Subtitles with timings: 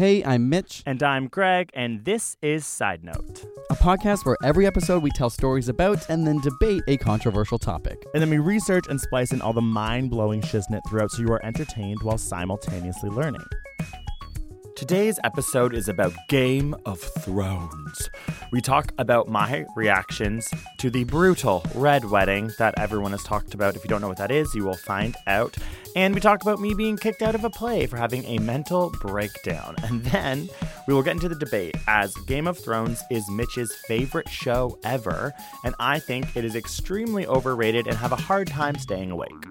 [0.00, 3.44] Hey, I'm Mitch, And I'm Greg, and this is Side Note.
[3.68, 8.06] a podcast where every episode we tell stories about and then debate a controversial topic.
[8.14, 11.28] And then we research and splice in all the mind blowing shiznit throughout so you
[11.28, 13.44] are entertained while simultaneously learning.
[14.80, 18.08] Today's episode is about Game of Thrones.
[18.50, 23.76] We talk about my reactions to the brutal red wedding that everyone has talked about.
[23.76, 25.54] If you don't know what that is, you will find out.
[25.94, 28.88] And we talk about me being kicked out of a play for having a mental
[29.02, 29.76] breakdown.
[29.82, 30.48] And then
[30.88, 35.34] we will get into the debate as Game of Thrones is Mitch's favorite show ever,
[35.62, 39.44] and I think it is extremely overrated and have a hard time staying awake.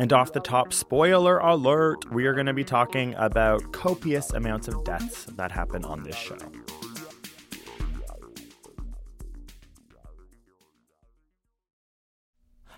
[0.00, 4.66] And off the top, spoiler alert, we are going to be talking about copious amounts
[4.66, 6.38] of deaths that happen on this show.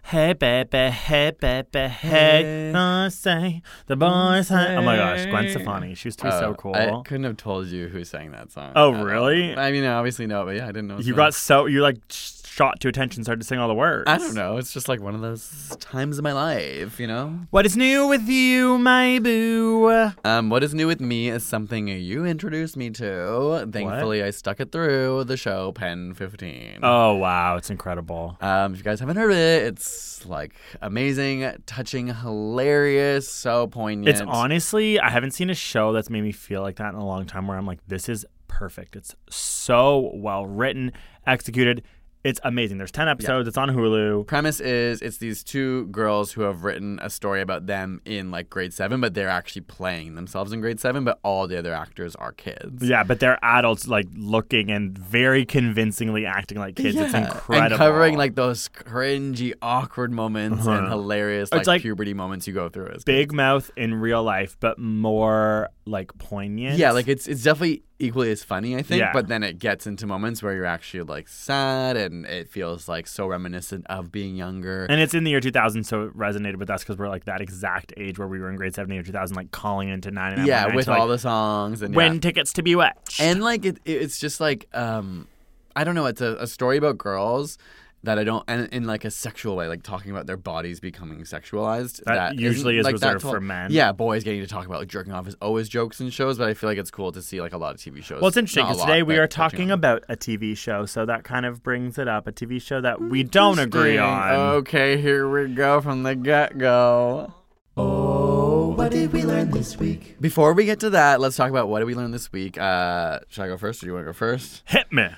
[0.05, 4.49] Hey baby, hey baby, hey, I say the boys.
[4.49, 4.77] Hey.
[4.77, 6.75] Oh my gosh, Gwen Stefani, she used to be so Oh, cool.
[6.75, 8.73] I couldn't have told you who sang that song.
[8.77, 9.57] Oh, really?
[9.57, 10.99] I mean, I obviously know, but yeah, I didn't know.
[10.99, 14.05] you got so you like sh- shot to attention, started to sing all the words.
[14.07, 14.59] I don't know.
[14.59, 17.41] It's just like one of those times in my life, you know.
[17.51, 20.13] What is new with you, my boo?
[20.25, 23.69] Um, what is new with me is something you introduced me to.
[23.73, 26.81] Thankfully, I stuck it through the show Pen 15.
[26.83, 28.37] Oh wow, it's incredible.
[28.41, 34.09] Um, if you guys haven't heard of it, it's like amazing, touching, hilarious, so poignant.
[34.09, 37.07] It's honestly, I haven't seen a show that's made me feel like that in a
[37.07, 38.95] long time where I'm like, this is perfect.
[38.95, 40.93] It's so well written,
[41.27, 41.83] executed.
[42.25, 42.79] It's amazing.
[42.79, 43.49] There's 10 episodes.
[43.49, 44.27] It's on Hulu.
[44.27, 48.49] premise is it's these two girls who have written a story about them in like
[48.49, 52.15] grade seven, but they're actually playing themselves in grade seven, but all the other actors
[52.17, 52.85] are kids.
[52.85, 56.97] Yeah, but they're adults like looking and very convincingly acting like kids.
[56.97, 57.73] It's incredible.
[57.73, 61.59] And covering like those cringy, awkward moments and hilarious Uh-huh.
[61.59, 63.05] It's like, like puberty moments you go through as kids.
[63.05, 66.79] big mouth in real life, but more like poignant.
[66.79, 69.01] Yeah, like it's it's definitely equally as funny, I think.
[69.01, 69.13] Yeah.
[69.13, 73.07] But then it gets into moments where you're actually like sad and it feels like
[73.07, 74.85] so reminiscent of being younger.
[74.91, 77.41] And it's in the year 2000, so it resonated with us because we're like that
[77.41, 80.47] exact age where we were in grade 7 or 2000, like calling into 99.
[80.47, 82.21] yeah, with all the songs and Win yeah.
[82.21, 83.21] tickets to Bewitched.
[83.21, 85.29] and like it, it- it's just like um
[85.77, 87.57] i don't know it's a, a story about girls
[88.05, 91.21] that i don't and in like a sexual way like talking about their bodies becoming
[91.21, 93.71] sexualized That usually isn't, is like, that reserved for men.
[93.71, 96.49] yeah boys getting to talk about like jerking off is always jokes in shows but
[96.49, 98.37] i feel like it's cool to see like a lot of tv shows Well, it's
[98.37, 101.63] interesting because today we are talking on about a TV show, so that kind of
[101.63, 102.27] brings it up.
[102.27, 104.33] A TV show that we don't agree on.
[104.61, 107.33] okay here we go from the get-go
[107.77, 110.17] Oh, what did we learn this week?
[110.21, 113.19] before we get to that let's talk about what did we learn this week uh
[113.29, 115.09] should i go first or do you want to go first Hit me.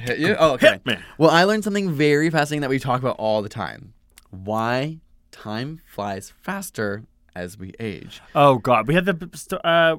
[0.00, 0.36] Hit you?
[0.38, 0.72] Oh, okay.
[0.72, 0.96] Hit me.
[1.18, 3.92] Well, I learned something very fascinating that we talk about all the time.
[4.30, 4.98] Why
[5.30, 7.04] time flies faster
[7.34, 8.20] as we age.
[8.34, 9.96] Oh God, we had the uh,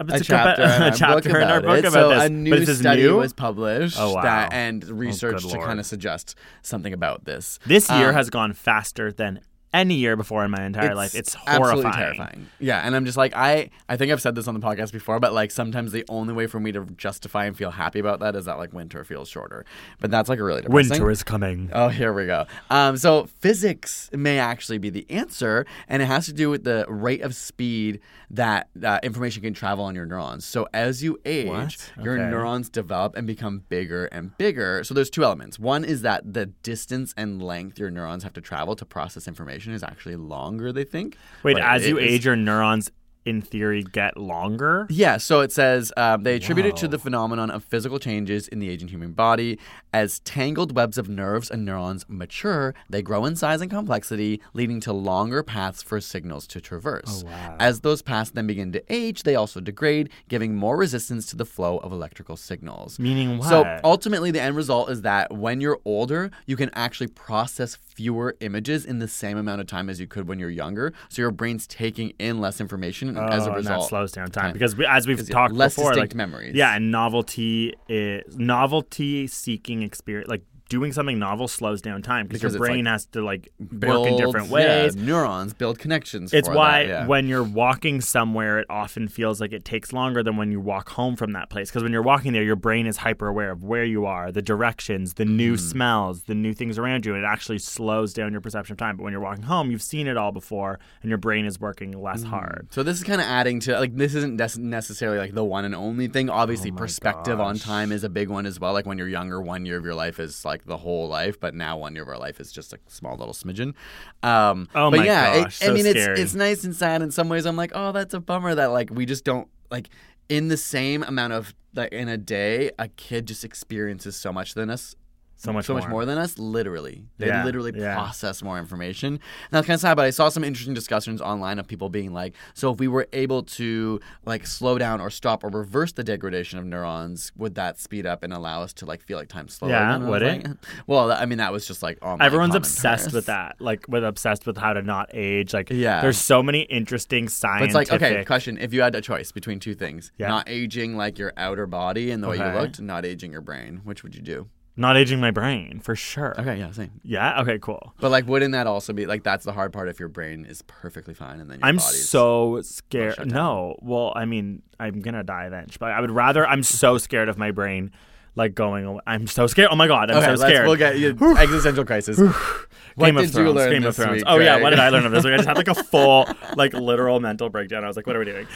[0.00, 1.84] A chapter, in a our chapter book in our about book it.
[1.84, 2.24] about so this.
[2.24, 3.16] a new study new?
[3.16, 4.22] was published Oh, wow.
[4.22, 7.58] that, and research good to kind of suggest something about this.
[7.64, 9.40] This year has gone faster than
[9.72, 11.14] any year before in my entire life.
[11.14, 12.16] It's absolutely horrifying.
[12.16, 12.46] terrifying.
[12.58, 15.20] Yeah, and I'm just like I I think I've said this on the podcast before,
[15.20, 18.34] but like sometimes the only way for me to justify and feel happy about that
[18.34, 19.64] is that like winter feels shorter.
[20.00, 20.88] But that's like a really depressing.
[20.90, 21.00] Thing.
[21.00, 21.70] Winter is coming.
[21.72, 22.46] Oh, here we go.
[22.70, 26.84] Um, so physics may actually be the answer, and it has to do with the
[26.88, 28.00] rate of speed
[28.30, 30.44] that uh, information can travel on your neurons.
[30.44, 31.92] So as you age, What?
[32.02, 34.84] your neurons develop and become bigger and bigger.
[34.84, 35.58] So there's two elements.
[35.58, 39.59] One is that the distance and length your neurons have to travel to process information
[39.68, 40.72] is actually longer.
[40.72, 41.16] They think.
[41.42, 42.90] Wait, But as it you age, your neurons
[43.30, 44.86] in theory get longer.
[44.90, 48.58] Yeah, so it says um, they attribute it to the phenomenon of physical changes in
[48.58, 49.58] the aging human body.
[49.92, 54.80] As tangled webs of nerves and neurons mature, they grow in size and complexity, leading
[54.80, 57.24] to longer paths for signals to traverse.
[57.58, 61.46] As those paths then begin to age, they also degrade, giving more resistance to the
[61.46, 62.98] flow of electrical signals.
[62.98, 63.48] Meaning what?
[63.48, 68.36] So ultimately, the end result is that when you're older, you can actually process fewer
[68.40, 70.92] images in the same amount of time as you could when you're younger.
[71.08, 73.88] So your brain's taking in less information and as a Oh, and that result.
[73.88, 74.52] slows down time time.
[74.52, 76.54] because we, as we've talked less before, distinct like memories.
[76.54, 82.54] Yeah, and novelty is novelty seeking experience, like doing something novel slows down time because
[82.54, 84.96] your brain like, has to like build, work in different yeah, ways.
[84.96, 86.32] neurons build connections.
[86.32, 87.06] It's for why that, yeah.
[87.06, 90.88] when you're walking somewhere, it often feels like it takes longer than when you walk
[90.90, 91.68] home from that place.
[91.68, 94.40] Because when you're walking there, your brain is hyper aware of where you are, the
[94.40, 95.58] directions, the new Mm.
[95.58, 97.14] smells, the new things around you.
[97.14, 98.96] And it actually slows down your perception of time.
[98.96, 101.90] But when you're walking home, you've seen it all before, and your brain is working
[102.00, 102.28] less Mm.
[102.28, 102.68] hard.
[102.70, 105.64] So this is kind of adding to like this isn't nec- necessarily like the one
[105.64, 106.30] and only thing.
[106.30, 108.72] Obviously, Oh perspective on time is a big one as well.
[108.72, 111.54] Like when you're younger, one year of your life is like the whole life, but
[111.54, 113.74] now one year of our life is just a small little smidgen.
[114.22, 116.12] Um, Oh but my yeah, it- gosh, I mean scary.
[116.12, 117.46] it's it's nice and sad in some ways.
[117.46, 119.88] I'm like, oh, that's a bummer that like we just don't like
[120.28, 124.54] in the same amount of like in a day, a kid just experiences so much
[124.54, 124.94] than us
[125.42, 125.80] So much so more.
[125.80, 126.38] much more than us.
[126.38, 127.94] Literally, they Yeah, literally yeah.
[127.94, 129.14] process more information.
[129.14, 129.20] And
[129.50, 129.94] that's kind of sad.
[129.96, 133.08] But I saw some interesting discussions online of people being like, so if we were
[133.14, 137.78] able to like slow down or stop or reverse the degradation of neurons, would that
[137.78, 139.70] speed up and allow us to like feel like time slower?
[139.70, 140.46] Yeah, would it?
[140.46, 140.56] like,
[140.86, 144.58] Well, I mean, that was just like Everyone's obsessed with that, like with obsessed with
[144.58, 145.54] how to not age.
[145.54, 146.02] Like, Yeah.
[146.02, 147.66] there's so many interesting But scientific.
[147.82, 150.28] it's like, okay, question: If you had a choice between two things, Yeah.
[150.28, 153.80] not aging like your outer body and the way you looked, not aging your brain,
[153.84, 154.48] which would you do?
[154.76, 156.34] Not aging my brain for sure.
[156.40, 157.00] Okay, yeah, same.
[157.02, 157.40] Yeah.
[157.42, 157.58] Okay.
[157.58, 157.92] Cool.
[158.00, 160.62] But like, wouldn't that also be like that's the hard part if your brain is
[160.62, 163.16] perfectly fine and then your I'm body's so scared.
[163.16, 163.28] down.
[163.28, 163.76] No.
[163.80, 165.78] Well, I mean, I'm gonna die eventually.
[165.80, 166.46] But I would rather.
[166.46, 167.90] I'm so scared of my brain,
[168.36, 169.00] like going away.
[169.06, 169.68] I'm so scared.
[169.70, 170.66] Oh my god, I'm okay, so let's, scared.
[170.66, 172.18] we'll get you existential crisis.
[172.18, 173.46] what Game did of Thrones.
[173.48, 174.16] you learn Game this of Thrones.
[174.18, 174.24] week?
[174.26, 174.62] oh yeah, Greg?
[174.62, 175.34] what did I learn of this week?
[175.34, 176.26] I just had like a full,
[176.56, 177.84] like literal mental breakdown.
[177.84, 178.46] I was like, what are we doing?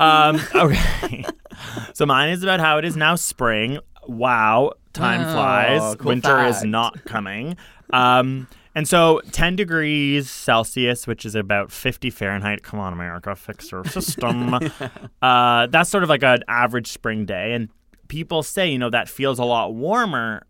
[0.00, 1.24] Um, okay.
[1.92, 3.78] so mine is about how it is now spring.
[4.06, 5.94] Wow, time Wow, flies.
[5.96, 7.56] cool Winter is not coming.
[7.92, 12.62] Um, and so 10 degrees Celsius, which is about 50 Fahrenheit.
[12.62, 14.54] Come on, America, fix your system.
[15.22, 17.52] uh, that's sort of like an average spring day.
[17.52, 17.68] And
[18.08, 20.46] people say, you know, that feels a lot warmer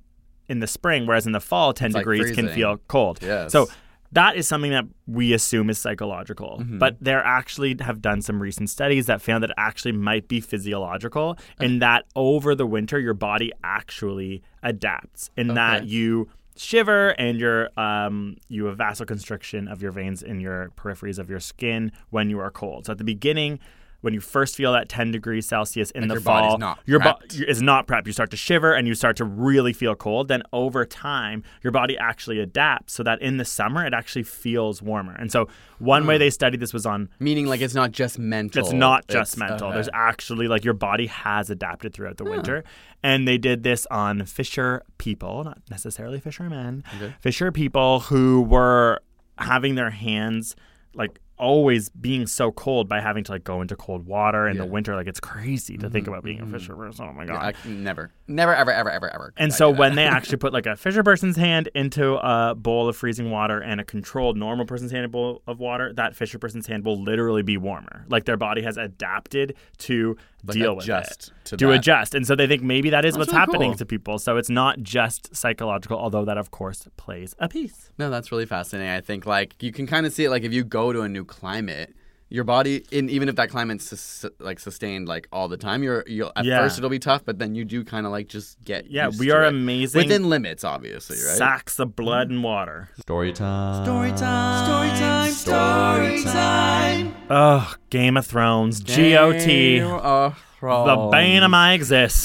[0.49, 3.19] in the spring, whereas in the fall, 10 like degrees can feel cold.
[3.23, 3.53] Yes.
[3.53, 3.67] So
[4.15, 6.59] that is something that we assume is psychological.
[6.61, 6.79] Mm-hmm.
[6.79, 10.41] But there actually have done some recent studies that found that it actually might be
[10.41, 17.39] physiological in that over the winter, your body actually adapts in that you shiver and
[17.39, 22.31] your um, you have vasoconstriction of your veins in your peripheries of your skin when
[22.31, 22.87] you are cold.
[22.87, 23.59] So at the beginning,
[24.05, 27.15] when you first feel that 10 degrees Celsius in the your fall, not your bo-
[27.15, 27.43] prepped.
[27.43, 28.07] is not prepped.
[28.07, 30.29] You start to shiver and you start to really feel cold.
[30.29, 34.83] Then over time, your body actually adapts so that in the summer it actually feels
[34.83, 35.15] warmer.
[35.15, 35.49] And so
[35.79, 36.21] one way hmm.
[36.21, 38.63] they studied this was on Meaning, like, it's not just mental.
[38.63, 39.69] it's not just It's- mental.
[39.69, 39.75] okay.
[39.77, 42.31] There's actually like your body has adapted throughout the hmm.
[42.31, 42.65] winter.
[43.03, 46.85] And they did this on fisher people, not necessarily fishermen.
[47.21, 49.01] Fisher people who were
[49.39, 50.55] having their hands
[50.95, 54.65] like always being so cold by having to like go into cold water in the
[54.65, 54.95] winter.
[54.95, 56.87] Like it's crazy to think about being a fisher mm.
[56.87, 57.07] person.
[57.09, 57.57] Oh my god.
[57.65, 59.35] I, never, never, ever, ever, ever, ever.
[59.37, 62.97] And so when they actually put like a fisher person's hand into a bowl of
[62.97, 66.39] freezing water and a controlled normal person's hand in a bowl of water, that fisher
[66.39, 68.05] person's hand will literally be warmer.
[68.09, 70.17] Like their body has adapted to
[70.47, 71.31] Like, deal with it.
[71.45, 72.15] to to adjust.
[72.15, 73.79] And so they think maybe that is That's what's really happening cool.
[73.79, 74.19] to people.
[74.19, 77.91] So it's not just psychological, although that of course plays a piece.
[77.99, 78.91] No, that's really fascinating.
[78.93, 81.09] I think like you can kind of see it like if you go to a
[81.09, 81.95] new climate,
[82.31, 86.03] your body, in even if that climate's sus- like sustained like all the time, you're
[86.07, 86.59] you'll at Yeah.
[86.61, 89.21] first it'll be tough, but then you do kind of like just get Yeah, used
[89.21, 89.49] we to are it.
[89.49, 90.03] amazing.
[90.03, 91.37] within limits, obviously, right?
[91.37, 92.89] Sacks of blood and water.
[93.01, 93.85] Story time.
[93.85, 94.65] Story time.
[94.65, 95.33] Story time.
[95.33, 97.15] Story time.
[97.31, 102.25] Ugh, Game of Thrones, GOT, Game of the bane of my exist.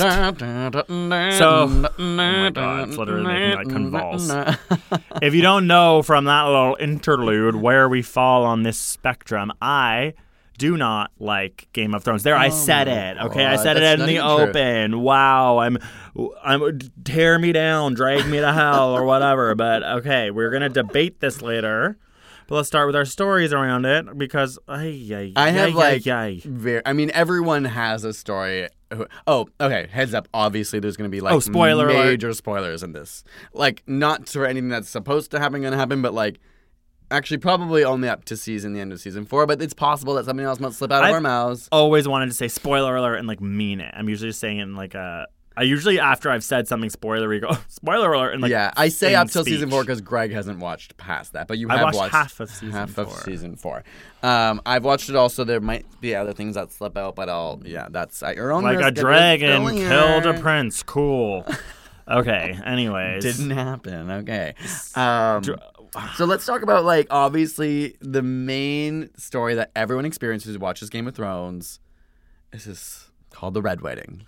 [1.37, 1.67] So,
[1.97, 4.29] oh my God, it's literally making me, like, convulse.
[5.21, 10.13] if you don't know from that little interlude where we fall on this spectrum, I
[10.57, 12.23] do not like Game of Thrones.
[12.23, 13.17] There, I oh said it.
[13.17, 14.49] Okay, I God, said it in the even true.
[14.49, 15.01] open.
[15.01, 15.77] Wow, I'm,
[16.43, 19.55] I'm tear me down, drag me to hell, or whatever.
[19.55, 21.97] But okay, we're gonna debate this later.
[22.49, 26.41] But let's start with our stories around it because ay, ay, I have like ay,
[26.43, 26.81] very.
[26.85, 28.67] I mean, everyone has a story.
[28.91, 29.87] who- Oh, okay.
[29.91, 30.27] Heads up.
[30.33, 32.05] Obviously, there's going to be like Oh, spoiler alert.
[32.05, 33.23] major spoilers in this.
[33.53, 36.39] Like, not for anything that's supposed to happen going to happen, but like,
[37.11, 40.25] Actually, probably only up to season the end of season four, but it's possible that
[40.25, 41.67] something else might slip out of I've- our mouths.
[41.71, 43.91] Always wanted to say spoiler alert and like mean it.
[43.97, 45.25] I'm usually just saying it in like a.
[45.59, 49.13] I usually after I've said something spoilery go spoiler alert and like yeah, I say
[49.13, 52.13] up till season four because Greg hasn't watched past that, but you have watched watched
[52.13, 53.21] half of season half of four.
[53.23, 53.83] season four.
[54.23, 55.43] Um, I've watched it also.
[55.43, 58.63] There might be other things that slip out, but I'll yeah, that's at your own
[58.63, 60.81] like a dragon killed a prince.
[60.81, 61.45] Cool.
[62.09, 62.59] Okay.
[62.65, 64.09] Anyways, Didn't happen.
[64.09, 64.55] Okay.
[64.95, 65.43] Um,
[66.15, 71.07] so let's talk about like obviously the main story that everyone experiences who watches Game
[71.07, 71.79] of Thrones.
[72.51, 74.25] Is this is called the Red Wedding.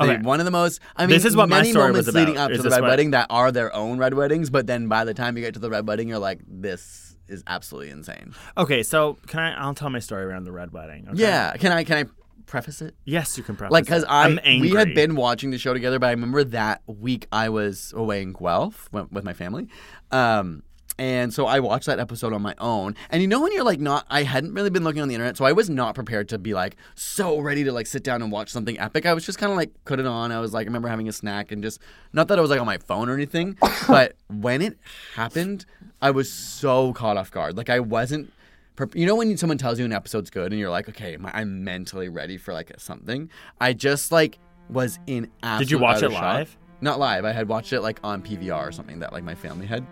[0.00, 0.18] Okay.
[0.22, 0.80] one of the most.
[0.96, 2.70] I mean, This is what my many story was moments leading up Is to the
[2.70, 5.42] Red what- Wedding that are their own Red Weddings, but then by the time you
[5.42, 8.34] get to the Red Wedding, you're like, this is absolutely insane.
[8.58, 9.52] Okay, so can I?
[9.54, 11.06] I'll tell my story around the red wedding.
[11.08, 11.18] Okay?
[11.22, 11.56] Yeah.
[11.56, 11.84] Can I?
[11.84, 12.10] Can I
[12.46, 12.94] preface it?
[13.04, 13.56] Yes, you can.
[13.56, 14.04] Preface Like, it.
[14.08, 14.70] I I'm angry.
[14.72, 18.20] we had been watching the show together, but I remember that week I was away
[18.22, 19.68] in Guelph wi- with my family,
[20.10, 20.62] um,
[21.02, 22.94] and so I watched that episode on my own.
[23.10, 25.36] And you know when you're like not, I hadn't really been looking on the internet,
[25.36, 28.30] so I was not prepared to be like so ready to like sit down and
[28.30, 29.04] watch something epic.
[29.04, 30.30] I was just kind of like put it on.
[30.30, 31.80] I was like, I remember having a snack and just
[32.12, 34.78] not that I was like on my phone or anything, but when it
[35.16, 35.66] happened,
[36.00, 37.56] I was so caught off guard.
[37.56, 38.32] Like I wasn't.
[38.76, 41.64] prep- You know when someone tells you an episode's good and you're like, okay, I'm
[41.64, 43.28] mentally ready for like something.
[43.60, 44.38] I just like
[44.70, 45.28] was in.
[45.42, 46.22] Absolute Did you watch utter it shock.
[46.22, 46.56] live?
[46.80, 47.24] Not live.
[47.24, 49.84] I had watched it like on PVR or something that like my family had.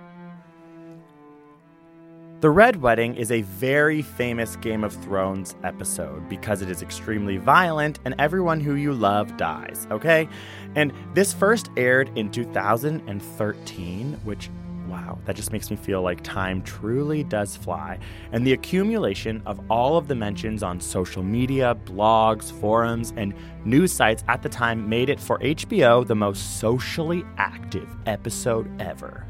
[2.40, 7.36] The Red Wedding is a very famous Game of Thrones episode because it is extremely
[7.36, 10.26] violent and everyone who you love dies, okay?
[10.74, 14.48] And this first aired in 2013, which,
[14.88, 17.98] wow, that just makes me feel like time truly does fly.
[18.32, 23.34] And the accumulation of all of the mentions on social media, blogs, forums, and
[23.66, 29.26] news sites at the time made it for HBO the most socially active episode ever.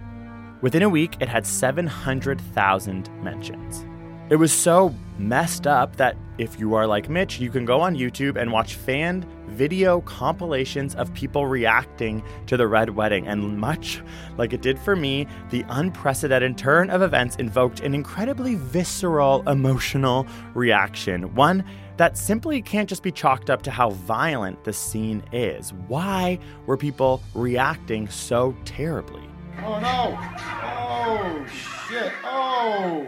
[0.63, 3.87] Within a week, it had 700,000 mentions.
[4.29, 7.97] It was so messed up that if you are like Mitch, you can go on
[7.97, 13.27] YouTube and watch fan video compilations of people reacting to the Red Wedding.
[13.27, 14.03] And much
[14.37, 20.27] like it did for me, the unprecedented turn of events invoked an incredibly visceral, emotional
[20.53, 21.35] reaction.
[21.35, 21.65] One
[21.97, 25.73] that simply can't just be chalked up to how violent the scene is.
[25.89, 29.30] Why were people reacting so terribly?
[29.63, 30.19] Oh no!
[30.63, 31.47] Oh
[31.89, 32.13] shit!
[32.25, 33.07] Oh!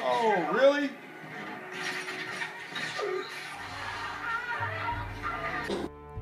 [0.00, 0.90] Oh, really?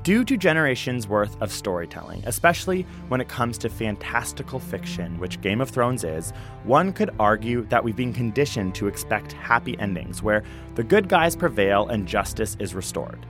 [0.03, 5.61] Due to generations worth of storytelling, especially when it comes to fantastical fiction, which Game
[5.61, 6.31] of Thrones is,
[6.65, 10.43] one could argue that we've been conditioned to expect happy endings where
[10.75, 13.25] the good guys prevail and justice is restored.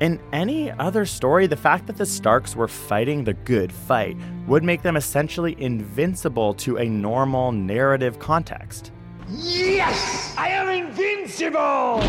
[0.00, 4.16] In any other story, the fact that the Starks were fighting the good fight
[4.48, 8.90] would make them essentially invincible to a normal narrative context.
[9.28, 10.34] Yes!
[10.36, 12.00] I am invincible!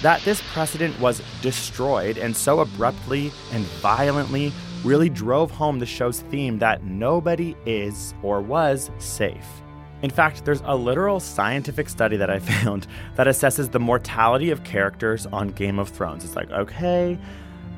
[0.00, 4.50] That this precedent was destroyed and so abruptly and violently
[4.82, 9.62] really drove home the show's theme that nobody is or was safe.
[10.04, 14.62] In fact, there's a literal scientific study that I found that assesses the mortality of
[14.62, 16.26] characters on Game of Thrones.
[16.26, 17.18] It's like, okay,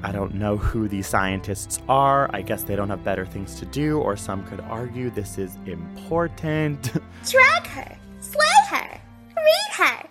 [0.02, 2.28] I don't know who these scientists are.
[2.32, 5.56] I guess they don't have better things to do, or some could argue this is
[5.66, 6.92] important.
[7.30, 9.00] Drag her, slay her,
[9.36, 10.08] read her.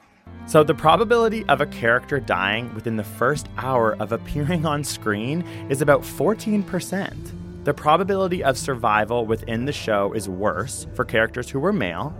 [0.47, 5.41] So, the probability of a character dying within the first hour of appearing on screen
[5.69, 7.44] is about 14%.
[7.65, 12.15] The probability of survival within the show is worse for characters who were male,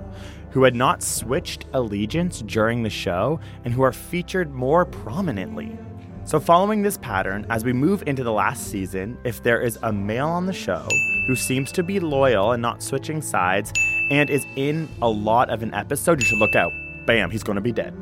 [0.50, 5.78] who had not switched allegiance during the show, and who are featured more prominently.
[6.24, 9.94] So, following this pattern, as we move into the last season, if there is a
[9.94, 10.88] male on the show
[11.28, 13.72] who seems to be loyal and not switching sides
[14.10, 16.74] and is in a lot of an episode, you should look out.
[17.06, 17.94] Bam, he's to be dead.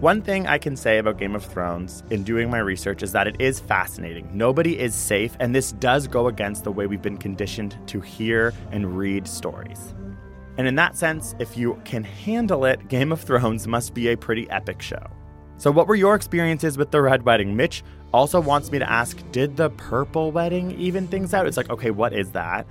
[0.00, 3.26] One thing I can say about Game of Thrones in doing my research is that
[3.26, 4.30] it is fascinating.
[4.32, 8.54] Nobody is safe, and this does go against the way we've been conditioned to hear
[8.70, 9.96] and read stories.
[10.56, 14.16] And in that sense, if you can handle it, Game of Thrones must be a
[14.16, 15.04] pretty epic show.
[15.56, 17.56] So, what were your experiences with the Red Wedding?
[17.56, 17.82] Mitch
[18.14, 21.48] also wants me to ask Did the Purple Wedding even things out?
[21.48, 22.68] It's like, okay, what is that?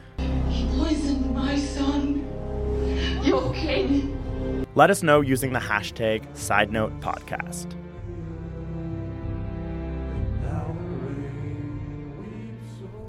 [0.50, 4.17] He poisoned my son, your king.
[4.77, 7.74] Let us know using the hashtag SideNote Podcast.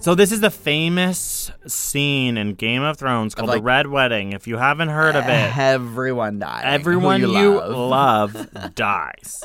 [0.01, 4.33] So this is the famous scene in Game of Thrones called the Red Wedding.
[4.33, 6.63] If you haven't heard of it, Everyone dies.
[6.65, 8.35] everyone who you, love.
[8.35, 9.45] love dies.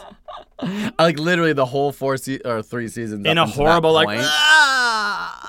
[0.97, 4.72] like literally the whole four se- or three seasons In a horrible, like, "Ah!"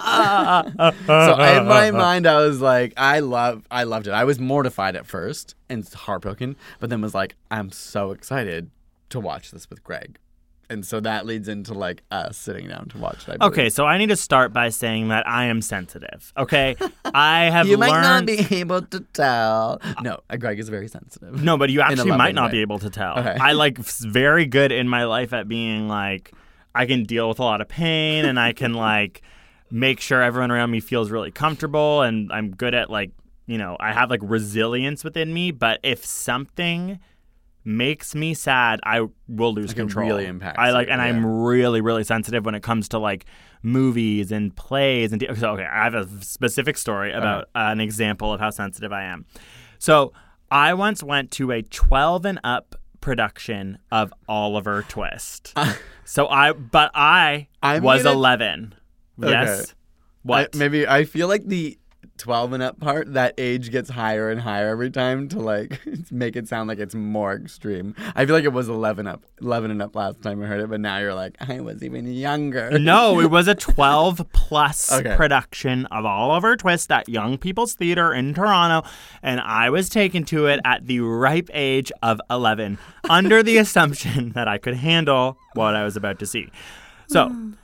[0.05, 4.13] So in my mind, I was like, I love, I loved it.
[4.13, 8.71] I was mortified at first and heartbroken, but then was like, I'm so excited
[9.11, 10.19] to watch this with Greg,
[10.71, 13.41] and so that leads into like us sitting down to watch it.
[13.41, 16.33] Okay, so I need to start by saying that I am sensitive.
[16.37, 17.93] Okay, I have you learned.
[17.93, 19.81] might not be able to tell.
[20.03, 21.43] No, uh, Greg is very sensitive.
[21.43, 22.53] No, but you actually might not way.
[22.53, 23.19] be able to tell.
[23.19, 23.37] Okay.
[23.41, 26.33] I like very good in my life at being like
[26.75, 29.23] I can deal with a lot of pain and I can like
[29.71, 33.11] make sure everyone around me feels really comfortable and I'm good at like,
[33.47, 36.99] you know, I have like resilience within me, but if something
[37.65, 40.07] makes me sad, I will lose like control.
[40.07, 40.59] really impacts.
[40.59, 41.09] I like, it, and yeah.
[41.09, 43.25] I'm really, really sensitive when it comes to like
[43.63, 45.53] movies and plays and so.
[45.53, 49.25] Okay, I have a specific story about an example of how sensitive I am.
[49.79, 50.13] So
[50.51, 55.57] I once went to a 12 and up production of Oliver Twist.
[56.05, 58.75] so I, but I, I was 11.
[59.19, 59.61] Yes.
[59.61, 59.73] Okay.
[60.23, 60.55] What?
[60.55, 61.79] I, maybe I feel like the
[62.19, 65.81] 12 and up part, that age gets higher and higher every time to like
[66.11, 67.95] make it sound like it's more extreme.
[68.15, 70.71] I feel like it was 11 up, 11 and up last time I heard it,
[70.71, 72.79] but now you're like, I was even younger.
[72.79, 75.17] No, it was a 12 plus okay.
[75.17, 78.89] production of Oliver Twist at Young People's Theater in Toronto,
[79.23, 82.79] and I was taken to it at the ripe age of 11
[83.09, 86.51] under the assumption that I could handle what I was about to see.
[87.09, 87.35] So,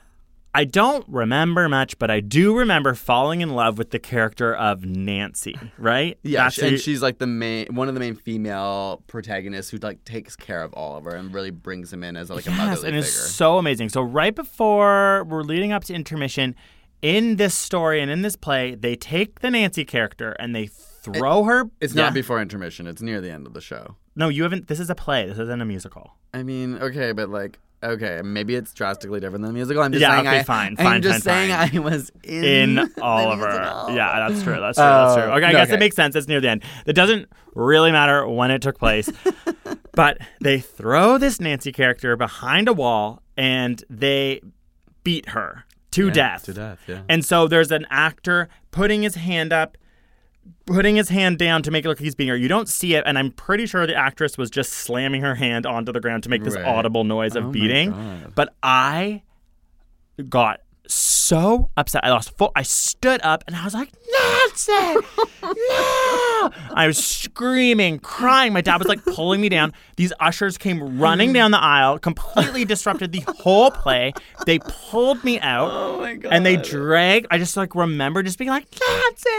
[0.53, 4.83] I don't remember much, but I do remember falling in love with the character of
[4.83, 6.17] Nancy, right?
[6.23, 9.77] Yeah, That's and who- she's like the main, one of the main female protagonists who
[9.77, 12.73] like takes care of Oliver and really brings him in as like a yes, motherly
[12.73, 12.99] and figure.
[12.99, 13.89] it's so amazing.
[13.89, 16.55] So right before we're leading up to intermission,
[17.01, 21.45] in this story and in this play, they take the Nancy character and they throw
[21.45, 21.63] her.
[21.79, 22.03] it's Yeah.
[22.03, 23.95] not before intermission; it's near the end of the show.
[24.15, 24.67] No, you haven't.
[24.67, 25.25] This is a play.
[25.27, 26.17] This isn't a musical.
[26.33, 29.81] I mean, okay, but like, okay, maybe it's drastically different than the musical.
[29.83, 31.77] I'm just Yeah, saying, okay, I, fine, I'm fine, just fine, saying, fine.
[31.77, 33.49] I was in, In Oliver.
[33.93, 34.59] Yeah, that's true.
[34.59, 34.83] That's true.
[34.85, 35.23] that's true.
[35.23, 35.75] Oh, Okay, I guess okay.
[35.75, 36.15] it makes sense.
[36.15, 36.63] It's near the end.
[36.85, 39.09] It doesn't really matter when it took place.
[39.93, 44.41] but they throw this Nancy character behind a wall and they
[45.03, 46.43] beat her to Yeah, death.
[46.45, 47.01] to death, yeah.
[47.09, 49.77] And so there's an actor putting his hand up,
[50.65, 52.37] putting his hand down to make it look like he's beating her.
[52.37, 55.65] You don't see it, and I'm pretty sure the actress was just slamming her hand
[55.65, 56.65] onto the ground to make this Right.
[56.65, 57.91] audible noise of Oh beating.
[58.35, 59.23] But I
[60.29, 60.59] got
[60.93, 62.03] so upset.
[62.03, 62.51] I lost full.
[62.55, 64.71] I stood up and I was like, Nancy,
[65.43, 66.49] no!
[66.73, 68.53] I was screaming, crying.
[68.53, 69.73] My dad was like pulling me down.
[69.95, 74.13] These ushers came running down the aisle, completely disrupted the whole play.
[74.45, 75.69] They pulled me out.
[75.71, 76.33] Oh my god!
[76.33, 77.27] And they dragged.
[77.31, 79.29] I just like remember just being like, Nancy,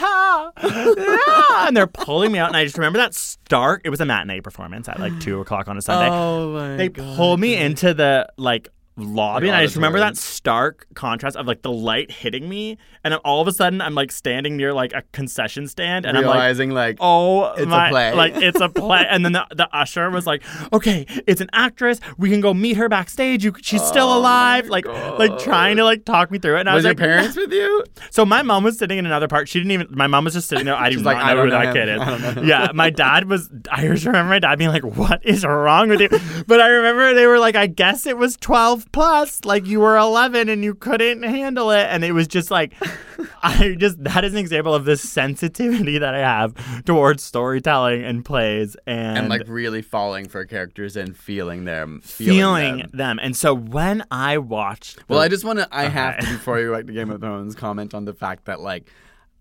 [0.00, 2.48] no, no, and they're pulling me out.
[2.48, 3.82] And I just remember that stark.
[3.84, 6.08] It was a matinee performance at like two o'clock on a Sunday.
[6.10, 7.16] Oh my they god!
[7.16, 11.46] pulled me into the like lobby, Like and I just remember that stark contrast of
[11.46, 14.72] like the light hitting me, and then all of a sudden I'm like standing near
[14.74, 16.34] like a concession stand, and I'm like.
[16.34, 17.88] realizing like, Oh It's a my!
[17.88, 18.12] play.
[18.14, 22.00] Like it's a play, and then the, the usher was like, "Okay, it's an actress.
[22.18, 23.44] We can go meet her backstage.
[23.44, 26.60] You, she's still oh alive." Like, like trying to like talk me through it.
[26.60, 27.84] And I Oh was was your like, parents with you?
[28.10, 29.48] so my mom was sitting in another part.
[29.48, 29.86] She didn't even.
[29.90, 30.76] My mom was just sitting there.
[30.76, 31.74] I did She's not like, know I who know that him.
[31.74, 32.00] kid is.
[32.00, 32.46] I don't know him.
[32.48, 33.48] Yeah, my dad was.
[33.70, 36.08] I just remember my dad being like, "What is wrong with you?"
[36.46, 38.36] But I remember they were like, "I guess it was
[38.82, 39.44] twelve plus.
[39.44, 42.74] Like you were eleven and you couldn't handle it." And it was just like,
[43.42, 48.24] I just that is an example of this sensitivity that I have towards storytelling and
[48.24, 52.90] plays and, And like really falling for characters and feeling them, feeling, feeling them.
[52.92, 53.18] them.
[53.22, 55.68] And so when I watched, Well, I just want to.
[55.70, 58.60] I have to before you like the Game of Thrones comment on the fact that
[58.60, 58.90] like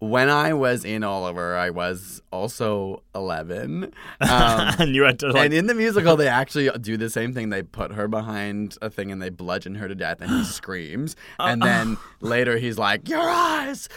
[0.01, 3.93] when I was in Oliver, I was also eleven.
[4.19, 7.33] Um, and you had to like and in the musical, they actually do the same
[7.33, 7.49] thing.
[7.49, 11.15] They put her behind a thing and they bludgeon her to death, and he screams.
[11.39, 13.87] And then later, he's like, "Your eyes,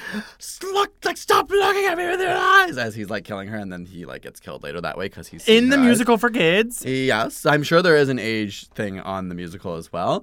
[0.62, 3.72] look, like stop looking at me with your eyes," as he's like killing her, and
[3.72, 5.84] then he like gets killed later that way because he's in the eyes.
[5.84, 6.84] musical for kids.
[6.84, 10.22] Yes, I'm sure there is an age thing on the musical as well.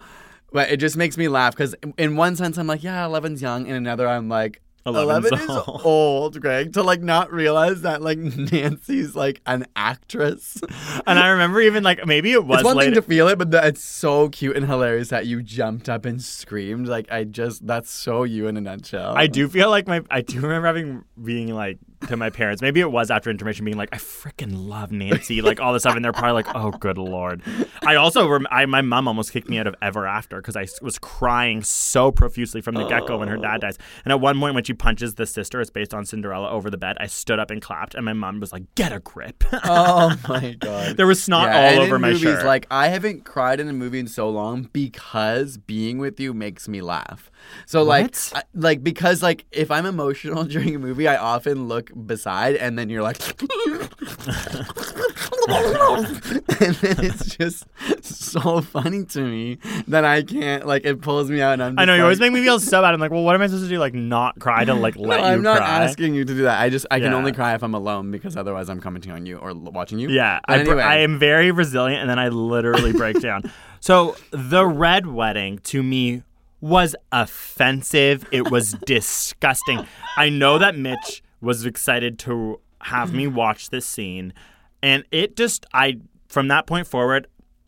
[0.53, 3.67] But it just makes me laugh because in one sense I'm like, yeah, 11's young.
[3.67, 5.81] In another, I'm like, 11's 11 is old.
[5.83, 6.73] old, Greg.
[6.73, 8.17] To like not realize that like
[8.51, 10.59] Nancy's like an actress.
[11.05, 12.91] And I remember even like maybe it was it's one later.
[12.91, 16.05] thing to feel it, but that it's so cute and hilarious that you jumped up
[16.05, 16.87] and screamed.
[16.87, 19.13] Like I just, that's so you in a nutshell.
[19.15, 22.61] I do feel like my I do remember having being like to my parents.
[22.61, 25.95] Maybe it was after intermission, being like, "I freaking love Nancy," like all this stuff,
[25.95, 27.41] and they're probably like, "Oh, good lord."
[27.85, 30.67] I also, rem- I, my mom almost kicked me out of Ever After because I
[30.81, 33.67] was crying so profusely from the get go when her dad oh.
[33.67, 33.77] dies.
[34.05, 36.77] And at one point, when she punches the sister, it's based on Cinderella over the
[36.77, 36.97] bed.
[36.99, 40.55] I stood up and clapped, and my mom was like, "Get a grip." Oh my
[40.59, 40.97] god.
[40.97, 42.45] there was snot Yeah, all over my movies, shirt.
[42.45, 46.67] Like I haven't cried in a movie in so long because being with you makes
[46.67, 47.31] me laugh.
[47.65, 51.90] So like, I, like because like if I'm emotional during a movie, I often look
[52.05, 53.17] beside, and then you're like,
[55.47, 57.65] and then it's just
[58.03, 61.79] so funny to me that I can't like it pulls me out, and I'm.
[61.79, 62.93] I know just you always like- make me feel so bad.
[62.93, 63.79] I'm like, well, what am I supposed to do?
[63.79, 65.83] Like, not cry to like No, let you I'm not cry?
[65.83, 66.59] asking you to do that.
[66.59, 69.37] I just I can only cry if I'm alone because otherwise I'm commenting on you
[69.37, 70.09] or watching you.
[70.09, 73.43] Yeah, I, br- I am very resilient, and then I literally break down.
[73.83, 76.21] So the red wedding to me
[76.59, 78.27] was offensive.
[78.31, 79.87] It was disgusting.
[80.17, 84.33] I know that Mitch was excited to have me watch this scene,
[84.81, 87.27] and it just I from that point forward.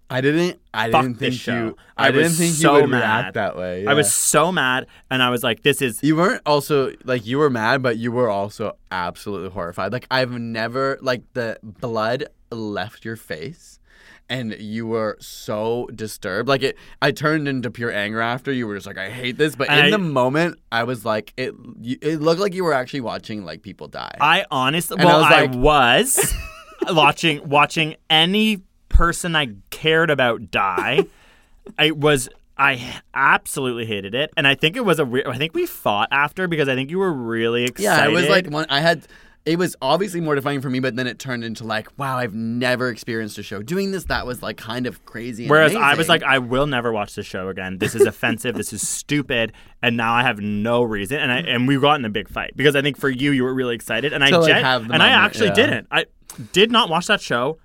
[0.09, 0.59] I didn't.
[0.75, 1.53] I didn't this think show.
[1.55, 1.77] you.
[1.97, 2.99] I, I didn't was think so you would mad.
[2.99, 3.87] react that way.
[3.87, 7.39] I was so mad, and I was like, "This is You weren't also like you
[7.39, 9.91] were mad, but you were also absolutely horrified.
[9.91, 13.72] Like I've never like the blood left your face,
[14.29, 16.47] and you were so disturbed.
[16.49, 18.51] Like it, I turned into pure anger after.
[18.51, 19.55] You were just like, I hate this.
[19.55, 21.53] But in I- the moment, I was like, it.
[21.81, 24.15] It looked like you were actually watching like people die.
[24.19, 25.21] I honestly, And I well,
[25.55, 31.05] was I was watching watching any person I cared about die.
[31.77, 32.29] I was.
[32.55, 35.05] I absolutely hated it, and I think it was a.
[35.05, 37.83] Re- I think we fought after because I think you were really excited.
[37.83, 38.67] Yeah, I was like one.
[38.69, 39.07] I had.
[39.45, 42.87] It was obviously mortifying for me, but then it turned into like, wow, I've never
[42.87, 44.05] experienced a show doing this.
[44.05, 45.49] That was like kind of crazy.
[45.49, 47.77] Whereas I was like, I will never watch this show again.
[47.77, 48.55] This is offensive.
[48.55, 49.51] this is stupid.
[49.81, 51.19] And now I have no reason.
[51.19, 53.43] And I and we got in a big fight because I think for you, you
[53.43, 55.53] were really excited, and I like, the and I actually yeah.
[55.53, 55.87] didn't.
[55.91, 56.05] I
[56.53, 57.57] did not watch that show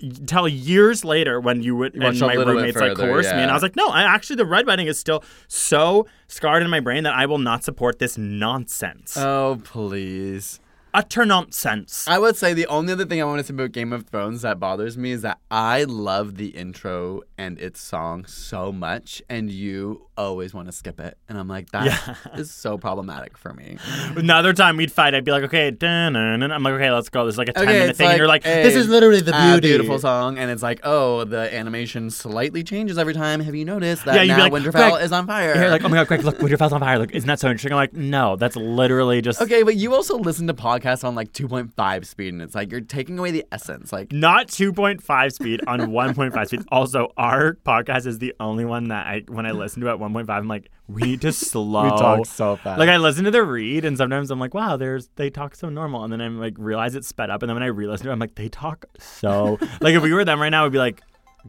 [0.00, 3.50] until years later when you would and my roommates like further, coerced me, and.
[3.50, 6.80] I was like, no, I actually the red wedding is still so scarred in my
[6.80, 9.16] brain that I will not support this nonsense.
[9.16, 10.60] oh please.
[10.96, 12.08] Utter nonsense.
[12.08, 14.40] I would say the only other thing I want to say about Game of Thrones
[14.40, 19.50] that bothers me is that I love the intro and its song so much, and
[19.50, 21.86] you always want to skip it, and I'm like, that
[22.34, 22.44] is Yeah.
[22.44, 23.76] so problematic for me.
[24.16, 26.16] Another time we'd fight, I'd be like, okay, dun.
[26.16, 27.24] I'm like, okay, let's go.
[27.24, 29.32] There's like a 10 minute it's thing, and you're like, hey, this is literally the
[29.32, 29.68] beauty.
[29.68, 33.40] beautiful song, and it's like, oh, the animation slightly changes every time.
[33.40, 35.54] Have you noticed that Yeah, you'd be now like, Winterfell Greg, is on fire?
[35.56, 36.98] You're like, oh my god, Greg, look, Winterfell's on fire.
[36.98, 37.72] Look, isn't that so interesting?
[37.72, 41.32] I'm like, no, that's literally just Okay, but you also listen to podcasts on like
[41.32, 43.92] 2.5 speed, and it's like you're taking away the essence.
[43.92, 46.62] Like, not 2.5 speed on 1.5 speed.
[46.72, 49.98] Also, our podcast is the only one that I, when I listen to it at
[49.98, 51.90] 1.5, I'm like, we need to slow.
[51.90, 52.78] talk so fast.
[52.78, 55.68] Like I listen to the read, and sometimes I'm like, wow, there's they talk so
[55.68, 58.10] normal, and then I'm like, realize it's sped up, and then when I re-listen to
[58.10, 59.58] it, I'm like, they talk so.
[59.80, 61.02] like if we were them right now, it'd be like.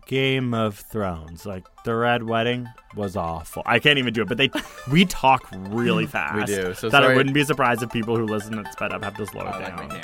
[0.05, 3.63] Game of Thrones, like the Red Wedding was awful.
[3.65, 4.49] I can't even do it, but they
[4.91, 6.35] we talk really fast.
[6.35, 9.03] we do, so that I wouldn't be surprised if people who listen at sped up
[9.03, 10.03] have to slow it down.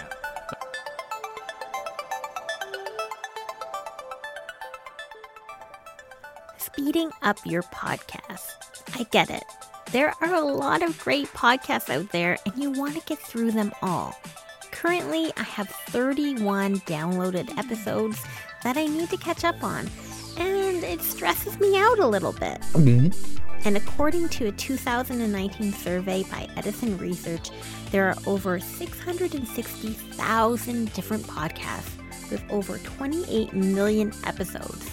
[6.84, 9.00] speeding up your podcast.
[9.00, 9.44] I get it.
[9.92, 13.52] There are a lot of great podcasts out there, and you want to get through
[13.52, 14.16] them all.
[14.84, 18.22] Currently, I have 31 downloaded episodes
[18.66, 19.90] that I need to catch up on,
[20.36, 22.60] and it stresses me out a little bit.
[22.74, 23.38] Mm-hmm.
[23.66, 27.50] And according to a 2019 survey by Edison Research,
[27.92, 34.92] there are over 660,000 different podcasts with over 28 million episodes.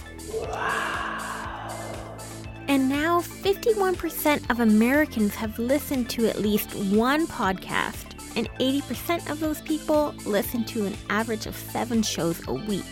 [2.68, 9.40] And now 51% of Americans have listened to at least one podcast, and 80% of
[9.40, 12.84] those people listen to an average of seven shows a week.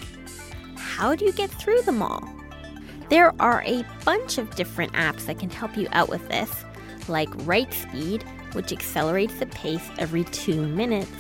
[0.77, 2.29] How do you get through them all?
[3.09, 6.65] There are a bunch of different apps that can help you out with this,
[7.09, 8.23] like Writespeed,
[8.55, 11.11] which accelerates the pace every two minutes,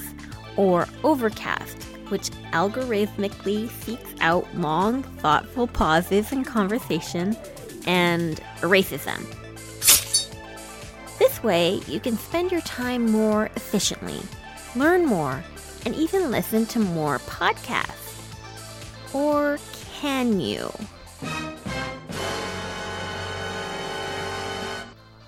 [0.56, 7.36] or Overcast, which algorithmically seeks out long, thoughtful pauses in conversation
[7.86, 9.26] and erases them.
[11.18, 14.20] This way, you can spend your time more efficiently,
[14.76, 15.42] learn more,
[15.84, 18.14] and even listen to more podcasts.
[19.14, 19.58] Or
[20.00, 20.70] can you?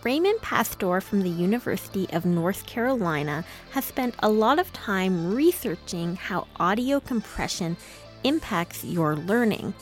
[0.03, 6.17] Raymond Pastore from the University of North Carolina has spent a lot of time researching
[6.17, 7.77] how audio compression
[8.25, 9.75] impacts your learning.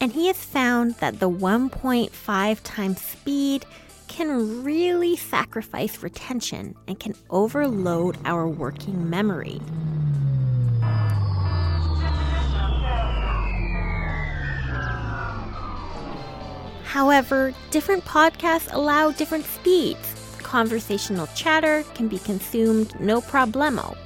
[0.00, 3.66] And he has found that the 1.5 times speed
[4.10, 9.60] can really sacrifice retention and can overload our working memory.
[16.82, 20.36] However, different podcasts allow different speeds.
[20.42, 23.96] Conversational chatter can be consumed no problemo.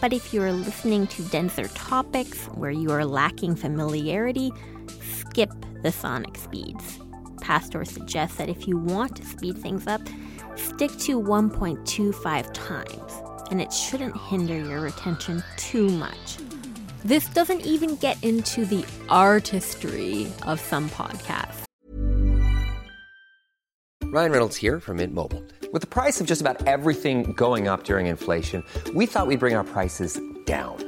[0.00, 4.52] But if you're listening to denser topics where you are lacking familiarity,
[5.00, 5.50] skip
[5.82, 7.00] the sonic speeds.
[7.48, 10.02] Pastore suggests that if you want to speed things up,
[10.54, 13.12] stick to 1.25 times,
[13.50, 16.36] and it shouldn't hinder your retention too much.
[17.06, 21.64] This doesn't even get into the artistry of some podcasts.
[24.04, 25.42] Ryan Reynolds here from Mint Mobile.
[25.72, 28.62] With the price of just about everything going up during inflation,
[28.94, 30.87] we thought we'd bring our prices down.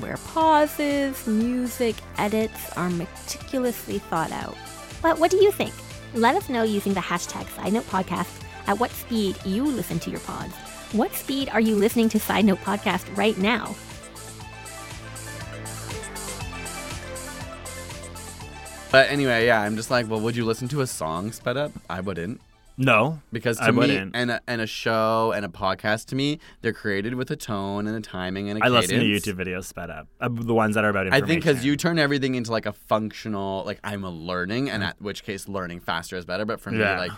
[0.00, 4.56] Where pauses, music, edits are meticulously thought out.
[5.02, 5.74] But what do you think?
[6.14, 10.54] Let us know using the hashtag SideNotePodcast at what speed you listen to your pods.
[10.92, 13.74] What speed are you listening to Side Note Podcast right now?
[18.90, 21.72] But anyway, yeah, I'm just like, well, would you listen to a song sped up?
[21.90, 22.40] I wouldn't.
[22.78, 24.14] No, Because to I me, wouldn't.
[24.14, 27.86] and a, and a show and a podcast to me, they're created with a tone
[27.88, 29.04] and a timing and a I listen to.
[29.04, 30.06] YouTube videos sped up.
[30.20, 31.26] Uh, the ones that are about I information.
[31.26, 35.02] think because you turn everything into like a functional, like I'm a learning, and at
[35.02, 36.44] which case learning faster is better.
[36.44, 36.98] But for me, Yeah.
[37.00, 37.12] like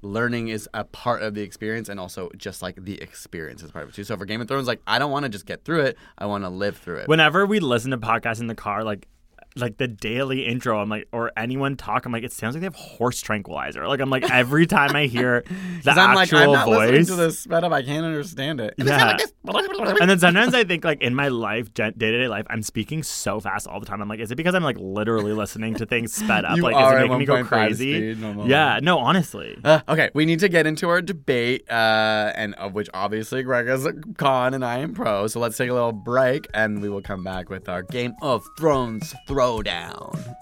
[0.00, 3.84] learning is a part of the experience, and also just like the experience is part
[3.84, 4.04] of it too.
[4.04, 6.24] So for Game of Thrones, like I don't want to just get through it; I
[6.26, 7.08] want to live through it.
[7.08, 9.06] Whenever we listen to podcasts in the car, like
[9.56, 12.66] like the daily intro, I'm like, or anyone talk, I'm like, it sounds like they
[12.66, 13.86] have horse tranquilizer.
[13.86, 15.44] Like I'm like every time I hear
[15.84, 17.06] the I'm like, actual I'm not listening voice.
[17.08, 17.72] to this sped up.
[17.72, 18.74] I can't understand it.
[18.78, 19.16] Yeah.
[19.44, 23.02] and then sometimes I think like in my life, day to day life, I'm speaking
[23.02, 24.00] so fast all the time.
[24.00, 26.56] I'm like, is it because I'm like literally listening to things sped up?
[26.56, 28.14] You like, is it making me go crazy?
[28.14, 28.48] speed.
[28.48, 29.58] Yeah, no, honestly.
[29.64, 33.66] Uh, okay, we need to get into our debate, uh, and of which obviously Greg
[33.68, 35.26] is a con and I am pro.
[35.26, 38.44] So let's take a little break, and we will come back with our Game of
[38.56, 40.36] Thrones throwdown.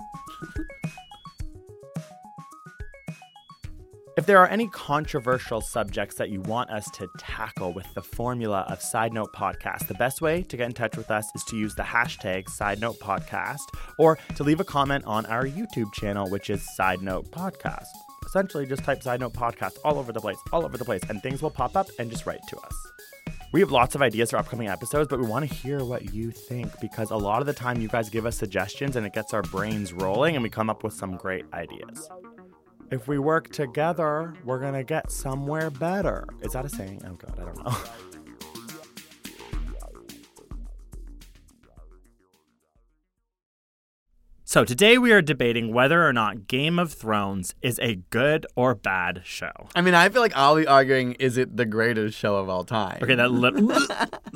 [4.18, 8.66] If there are any controversial subjects that you want us to tackle with the formula
[8.68, 11.56] of Side Note Podcast, the best way to get in touch with us is to
[11.56, 13.60] use the hashtag Side Note Podcast
[13.98, 17.86] or to leave a comment on our YouTube channel, which is Side Note Podcast.
[18.26, 21.22] Essentially, just type Side Note Podcast all over the place, all over the place, and
[21.22, 22.74] things will pop up and just write to us.
[23.52, 26.30] We have lots of ideas for upcoming episodes, but we want to hear what you
[26.30, 29.34] think because a lot of the time you guys give us suggestions and it gets
[29.34, 32.08] our brains rolling and we come up with some great ideas.
[32.92, 36.28] If we work together, we're going to get somewhere better.
[36.42, 37.02] Is that a saying?
[37.04, 37.76] Oh, God, I don't know.
[44.50, 48.74] So, today we are debating whether or not Game of Thrones is a good or
[48.74, 49.52] bad show.
[49.76, 52.64] I mean, I feel like I'll be arguing: is it the greatest show of all
[52.64, 52.98] time?
[53.00, 53.54] Okay, that lit-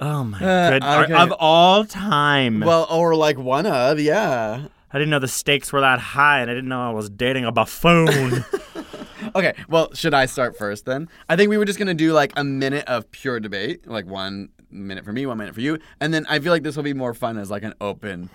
[0.00, 0.94] Oh my Uh, goodness.
[1.04, 1.12] okay.
[1.12, 2.60] Of all time.
[2.60, 4.64] Well, or like one of, yeah.
[4.90, 7.44] I didn't know the stakes were that high, and I didn't know I was dating
[7.44, 8.46] a buffoon.
[9.34, 11.08] Okay, well, should I start first then?
[11.28, 14.48] I think we were just gonna do like a minute of pure debate, like one
[14.72, 16.94] minute for me, one minute for you, and then I feel like this will be
[16.94, 18.30] more fun as like an open,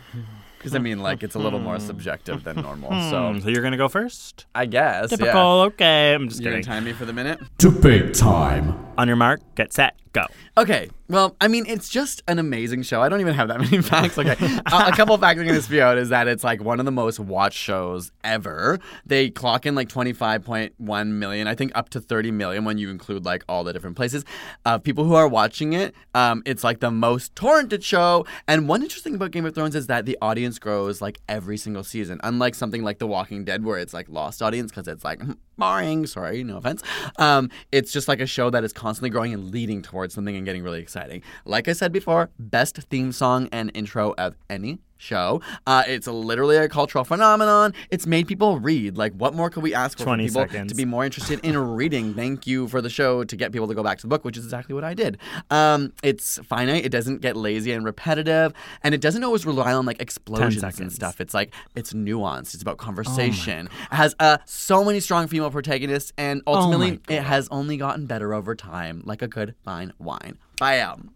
[0.57, 2.91] because I mean, like it's a little more subjective than normal.
[3.09, 4.45] So, Hmm, so you're gonna go first?
[4.55, 5.57] I guess Typical.
[5.57, 5.65] Yeah.
[5.65, 7.39] Okay, I'm just You're gonna time me for the minute.
[7.57, 8.86] Debate time.
[8.97, 10.25] On your mark, get set, go.
[10.57, 13.01] Okay, well, I mean, it's just an amazing show.
[13.01, 14.17] I don't even have that many facts.
[14.17, 16.79] Okay, a, a couple facts I'm going to spew out is that it's like one
[16.79, 18.79] of the most watched shows ever.
[19.05, 23.23] They clock in like 25.1 million, I think up to 30 million when you include
[23.23, 24.25] like all the different places
[24.65, 25.93] of people who are watching it.
[26.15, 28.25] Um, it's like the most torrented show.
[28.47, 31.57] And one interesting thing about Game of Thrones is that the audience grows like every
[31.57, 35.03] single season, unlike something like The Walking Dead where it's like lost audience because it's
[35.03, 35.21] like
[35.57, 36.05] boring.
[36.07, 36.81] Sorry, no offense.
[37.17, 40.45] Um, it's just like a show that is constantly growing and leading towards something and
[40.45, 41.21] getting really exciting.
[41.45, 45.41] Like I said before, best theme song and intro of any show.
[45.65, 47.73] Uh, it's literally a cultural phenomenon.
[47.89, 48.97] It's made people read.
[48.97, 50.71] Like, what more could we ask for 20 people seconds.
[50.71, 52.13] to be more interested in reading?
[52.13, 54.37] Thank you for the show to get people to go back to the book, which
[54.37, 55.17] is exactly what I did.
[55.49, 56.85] Um, it's finite.
[56.85, 60.91] It doesn't get lazy and repetitive, and it doesn't always rely on like explosions and
[60.91, 61.21] stuff.
[61.21, 62.53] It's like it's nuanced.
[62.53, 63.67] It's about conversation.
[63.91, 68.33] it has uh, so many strong female protagonists, and ultimately, it has only gotten better
[68.33, 70.37] over time, like a good fine wine.
[70.59, 71.11] Bam.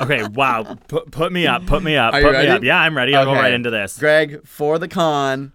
[0.00, 0.76] Okay, wow.
[0.88, 1.66] Put, put me up.
[1.66, 2.14] Put me up.
[2.14, 2.62] Are put me up.
[2.62, 3.14] Yeah, I'm ready.
[3.14, 3.98] I'll go right into this.
[3.98, 5.52] Greg, for the con,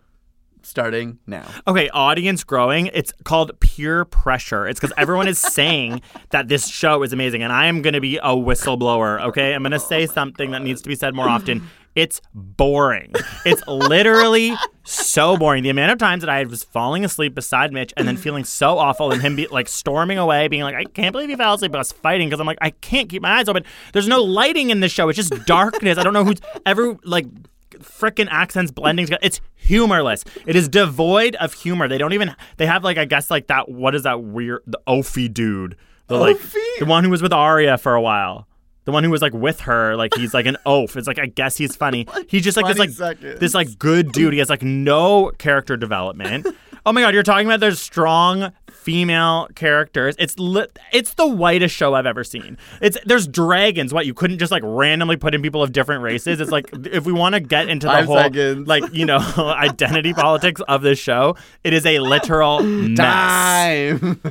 [0.62, 1.46] starting now.
[1.68, 2.88] Okay, audience growing.
[2.88, 4.68] It's called peer pressure.
[4.68, 6.02] It's because everyone is saying
[6.32, 9.22] that this show is amazing, and I am going to be a whistleblower.
[9.28, 11.68] Okay, I'm going to say something that needs to be said more often.
[11.96, 13.14] It's boring.
[13.46, 14.54] It's literally
[14.84, 15.64] so boring.
[15.64, 18.78] The amount of times that I was falling asleep beside Mitch and then feeling so
[18.78, 21.72] awful, and him be like storming away, being like, "I can't believe he fell asleep,"
[21.72, 23.64] but I was fighting because I'm like, I can't keep my eyes open.
[23.94, 25.08] There's no lighting in this show.
[25.10, 25.98] It's just darkness.
[25.98, 27.28] I don't know who's ever like
[27.80, 29.22] freaking accents blending together.
[29.24, 30.24] It's humorless.
[30.46, 31.88] It is devoid of humor.
[31.88, 32.36] They don't even.
[32.58, 33.70] They have like I guess like that.
[33.70, 34.62] What is that weird?
[34.68, 35.78] The Ophi dude.
[36.08, 36.40] The like
[36.80, 38.48] the one who was with Arya for a while.
[38.86, 40.96] The one who was like with her, like he's like an oaf.
[40.96, 42.08] It's like I guess he's funny.
[42.28, 43.40] He's just like this like seconds.
[43.40, 44.34] this like good dude.
[44.34, 46.46] He has like no character development.
[46.86, 50.16] oh my god, you're talking about there's strong female characters.
[50.20, 52.58] It's li- it's the whitest show I've ever seen.
[52.80, 53.92] It's there's dragons.
[53.92, 56.40] What you couldn't just like randomly put in people of different races.
[56.40, 58.68] It's like if we want to get into the Five whole seconds.
[58.68, 62.98] like you know identity politics of this show, it is a literal mess.
[63.00, 64.22] Time.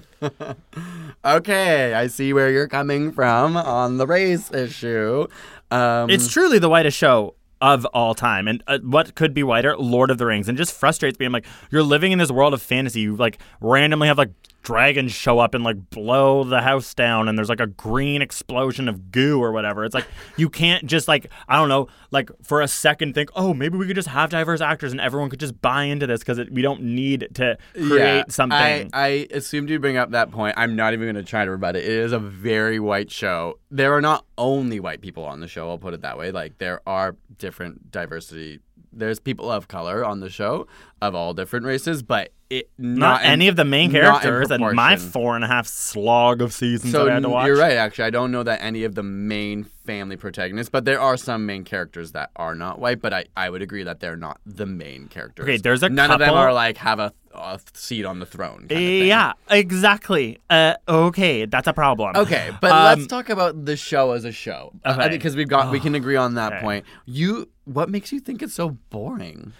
[1.24, 5.26] Okay, I see where you're coming from on the race issue.
[5.70, 8.46] Um, It's truly the whitest show of all time.
[8.46, 9.76] And uh, what could be whiter?
[9.76, 10.48] Lord of the Rings.
[10.48, 11.26] And just frustrates me.
[11.26, 13.00] I'm like, you're living in this world of fantasy.
[13.00, 14.30] You like randomly have like
[14.64, 18.88] dragons show up and like blow the house down and there's like a green explosion
[18.88, 19.84] of goo or whatever.
[19.84, 23.54] It's like you can't just like I don't know, like for a second think, "Oh,
[23.54, 26.40] maybe we could just have diverse actors and everyone could just buy into this because
[26.50, 30.54] we don't need to create yeah, something." I, I assumed you'd bring up that point.
[30.56, 31.84] I'm not even going to try to rebut it.
[31.84, 33.58] It is a very white show.
[33.70, 35.68] There are not only white people on the show.
[35.68, 36.32] I'll put it that way.
[36.32, 38.60] Like there are different diversity.
[38.92, 40.66] There's people of color on the show
[41.02, 44.50] of all different races, but it not, in- any of the main not in characters
[44.50, 47.46] and my four and a half slog of seasons So that I had to watch.
[47.46, 47.76] you're right.
[47.76, 51.44] Actually, I don't know that any of the main family protagonists, but there are some
[51.46, 53.00] main characters that are not white.
[53.02, 55.44] But I, I would agree that they're not the main characters.
[55.44, 58.60] Okay, there's a none of them are like have a, a seat on the throne.
[58.60, 59.06] kind of thing.
[59.08, 60.38] Yeah, exactly.
[60.48, 62.16] Uh, okay, that's a problem.
[62.16, 64.72] Okay, but Um, let's talk about the show as a show.
[64.84, 65.08] Uh, Okay.
[65.10, 66.62] because we've got we can agree on that Okay.
[66.62, 66.84] point.
[67.06, 69.52] You what makes you think it's so boring?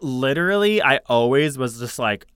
[0.00, 2.26] Literally, I always was just like,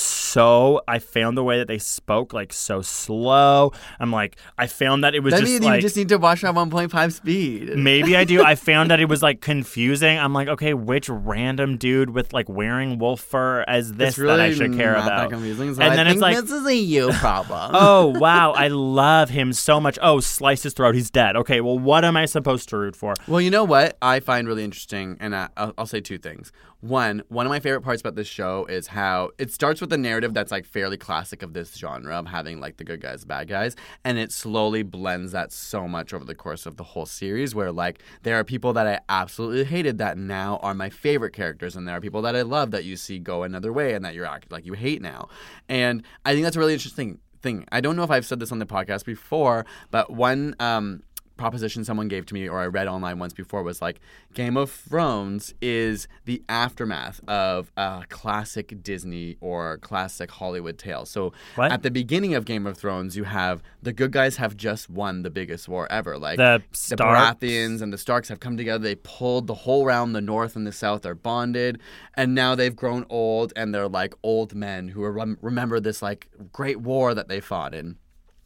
[0.00, 3.72] so I found the way that they spoke like so slow.
[3.98, 6.44] I'm like, I found that it was then just like you just need to watch
[6.44, 7.76] at 1.5 speed.
[7.76, 8.42] Maybe I do.
[8.44, 10.18] I found that it was like confusing.
[10.18, 14.40] I'm like, okay, which random dude with like wearing wolf fur as this really that
[14.40, 15.06] I should care about?
[15.06, 15.74] That confusing.
[15.74, 17.70] So and I then it's like, this is a you problem.
[17.74, 19.98] oh wow, I love him so much.
[20.00, 21.36] Oh, slice his throat, he's dead.
[21.36, 23.14] Okay, well, what am I supposed to root for?
[23.26, 26.52] Well, you know what I find really interesting, and I, I'll, I'll say two things.
[26.80, 29.98] One, one of my favorite parts about this show is how it starts with a
[29.98, 33.48] narrative that's like fairly classic of this genre of having like the good guys, bad
[33.48, 37.52] guys, and it slowly blends that so much over the course of the whole series.
[37.52, 41.74] Where like there are people that I absolutely hated that now are my favorite characters,
[41.74, 44.14] and there are people that I love that you see go another way and that
[44.14, 45.28] you're act like you hate now.
[45.68, 47.64] And I think that's a really interesting thing.
[47.72, 51.02] I don't know if I've said this on the podcast before, but one um,
[51.38, 54.00] proposition someone gave to me or I read online once before was like
[54.34, 61.06] Game of Thrones is the aftermath of a classic Disney or classic Hollywood tale.
[61.06, 61.72] So What?
[61.72, 65.22] at the beginning of Game of Thrones, you have the good guys have just won
[65.22, 66.18] the biggest war ever.
[66.18, 68.82] Like The the Baratheons and the Starks have come together.
[68.82, 71.80] They pulled the whole round, The North and the South are bonded,
[72.14, 76.02] and now they've grown old and they're like old men who are rem- remember this
[76.02, 77.96] like great war that they fought in.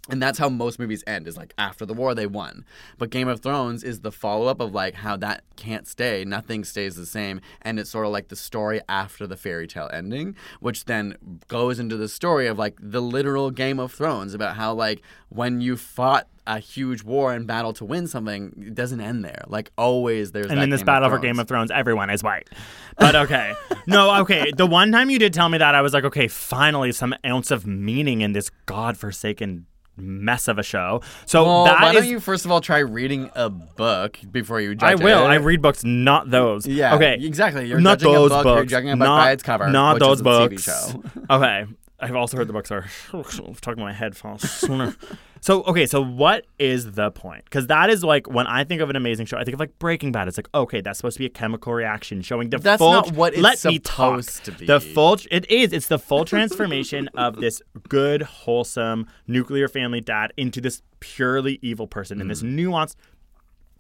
[0.08, 2.64] And that's how most movies end is like after the war they won.
[2.98, 6.24] But Game of Thrones is the follow up of like how that can't stay.
[6.24, 7.40] Nothing stays the same.
[7.62, 11.78] And it's sort of like the story after the fairy tale ending, which then goes
[11.78, 15.76] into the story of like the literal Game of Thrones about how like when you
[15.76, 19.44] fought a huge war and battle to win something, it doesn't end there.
[19.46, 22.50] Like always there's and in this battle for Game of Thrones, everyone is white.
[22.98, 23.54] But okay.
[23.86, 24.50] no, okay.
[24.56, 27.52] The one time you did tell me that, I was like, okay, finally some ounce
[27.52, 31.02] of meaning in this godforsaken mess of a show.
[31.26, 34.60] So well, that why is- don't you first of all try reading a book before
[34.60, 35.24] you judge I will.
[35.24, 35.28] it?
[35.28, 36.66] I read books, not those.
[36.66, 37.66] Yeah, okay, exactly.
[37.68, 38.56] You're not judging a those book, books.
[38.56, 40.62] you're judging a book not, by its cover, Not those a books.
[40.62, 41.02] show.
[41.30, 41.66] okay,
[42.00, 42.86] I've also heard the books are
[43.60, 44.64] talking my head falls.
[45.42, 47.44] so okay, so what is the point?
[47.44, 49.78] Because that is like when I think of an amazing show, I think of like
[49.78, 50.28] Breaking Bad.
[50.28, 52.92] It's like okay, that's supposed to be a chemical reaction showing the That's full.
[52.92, 54.22] not what it's let me talk.
[54.22, 54.66] supposed to be.
[54.66, 55.18] The full.
[55.30, 55.72] It is.
[55.72, 61.86] It's the full transformation of this good, wholesome nuclear family dad into this purely evil
[61.86, 62.30] person in Mm.
[62.30, 62.94] this nuanced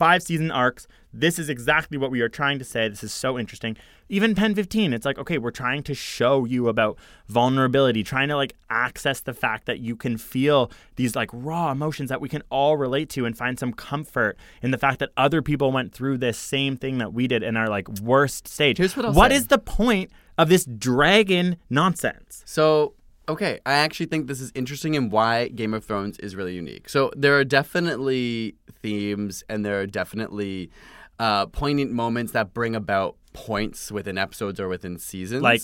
[0.02, 0.88] five season arcs.
[1.12, 2.88] This is exactly what we are trying to say.
[2.88, 3.76] This is so interesting.
[4.08, 6.98] Even PEN15, it's like, okay, we're trying to show you about
[7.28, 12.08] vulnerability, trying to like access the fact that you can feel these like raw emotions
[12.08, 15.40] that we can all relate to and find some comfort in the fact that other
[15.40, 18.78] people went through this same thing that we did in our like worst stage.
[18.78, 19.36] Here's what I'll What say.
[19.36, 22.42] is the point of this dragon nonsense?
[22.44, 22.94] So,
[23.28, 26.88] okay, I actually think this is interesting and why Game of Thrones is really unique.
[26.88, 30.70] So, there are definitely themes and there are definitely
[31.18, 35.42] uh, poignant moments that bring about points within episodes or within seasons.
[35.42, 35.62] Like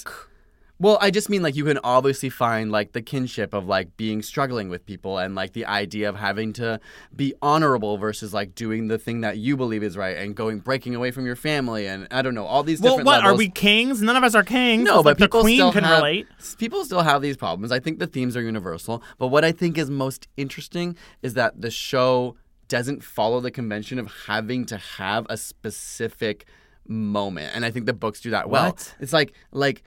[0.80, 4.22] Well, I just mean like you can obviously find like the kinship of like being
[4.22, 6.78] struggling with people and like the idea of having to
[7.14, 10.94] be honorable versus like doing the thing that you believe is right and going breaking
[10.94, 13.48] away from your family and I don't know all these well, different what are we
[13.48, 14.00] kings?
[14.00, 14.84] None of us are kings.
[14.84, 16.28] No, It's but like the queen still can have, relate.
[16.58, 17.72] People still have these problems.
[17.72, 19.02] I think the themes are universal.
[19.18, 22.36] But what I think is most interesting is that the show
[22.68, 26.46] doesn't follow the convention of having to have a specific
[26.86, 28.66] moment, and I think the books do that well.
[28.66, 28.94] What?
[29.00, 29.82] It's like like.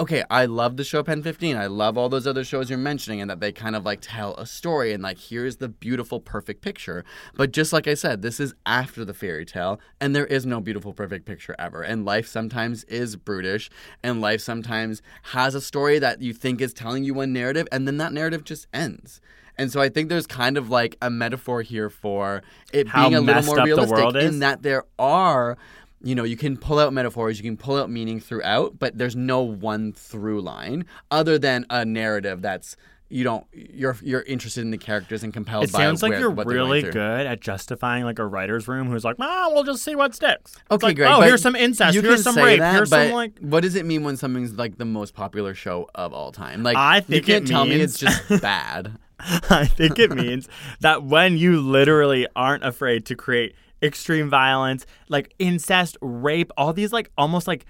[0.00, 1.56] Okay, I love the show PEN15.
[1.56, 4.34] I love all those other shows you're mentioning and that they kind of like tell
[4.34, 7.04] a story and like here's the beautiful perfect picture.
[7.36, 10.60] But just like I said, this is after the fairy tale and there is no
[10.60, 11.82] beautiful perfect picture ever.
[11.82, 13.70] And life sometimes is brutish
[14.02, 17.86] and life sometimes has a story that you think is telling you one narrative and
[17.86, 19.20] then that narrative just ends.
[19.56, 22.42] And so I think there's kind of like a metaphor here for
[22.72, 25.56] it How being a little more realistic in that there are
[26.04, 29.16] you know, you can pull out metaphors, you can pull out meaning throughout, but there's
[29.16, 32.76] no one through line other than a narrative that's
[33.10, 36.30] you don't you're you're interested in the characters and compelled It sounds like where- you're
[36.30, 39.62] what they're going really good at justifying like a writer's room who's like, ah, we'll
[39.62, 40.52] just see what sticks.
[40.56, 41.06] It's Okay, like, great.
[41.08, 41.94] Oh, here's some incest.
[41.94, 42.60] You Here's can some say rape.
[42.60, 43.38] That, here's but some like.
[43.40, 46.62] what does it mean when something's like the most popular show of all time?
[46.62, 48.98] Like I you think can't it tell me means- it's just bad.
[49.20, 50.48] I think it means
[50.80, 56.92] that when you literally aren't afraid to create extreme violence, like incest, rape, all these
[56.92, 57.66] like almost like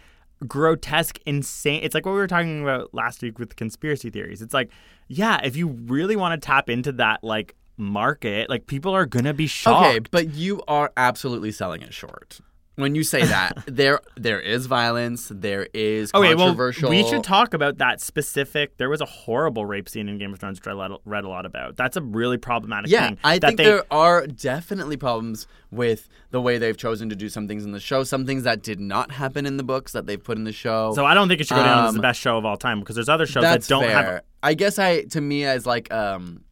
[0.46, 1.80] grotesque, insane.
[1.82, 4.40] It's like what we were talking about last week with conspiracy theories.
[4.40, 4.70] It's like,
[5.08, 9.34] yeah, if you really want to tap into that like market, like people are gonna
[9.34, 9.86] be shocked.
[9.86, 12.40] Okay, but you are absolutely selling it short.
[12.76, 16.90] When you say that, there there is violence, there is Okay, well, controversial.
[16.90, 18.76] we should talk about that specific.
[18.78, 21.46] There was a horrible rape scene in Game of Thrones, which I read a lot
[21.46, 21.76] about.
[21.76, 23.18] That's a really problematic Yeah, thing.
[23.24, 27.28] I that think they, there are definitely problems with the way they've chosen to do
[27.28, 28.04] some things in the show.
[28.04, 30.92] Some things that did not happen in the books that they've put in the show.
[30.94, 32.56] So I don't think it should go down as the Um, best show of all
[32.56, 33.90] time because there's other shows that don't fair.
[34.04, 34.20] have.
[34.42, 36.43] I guess I, to me, as like um,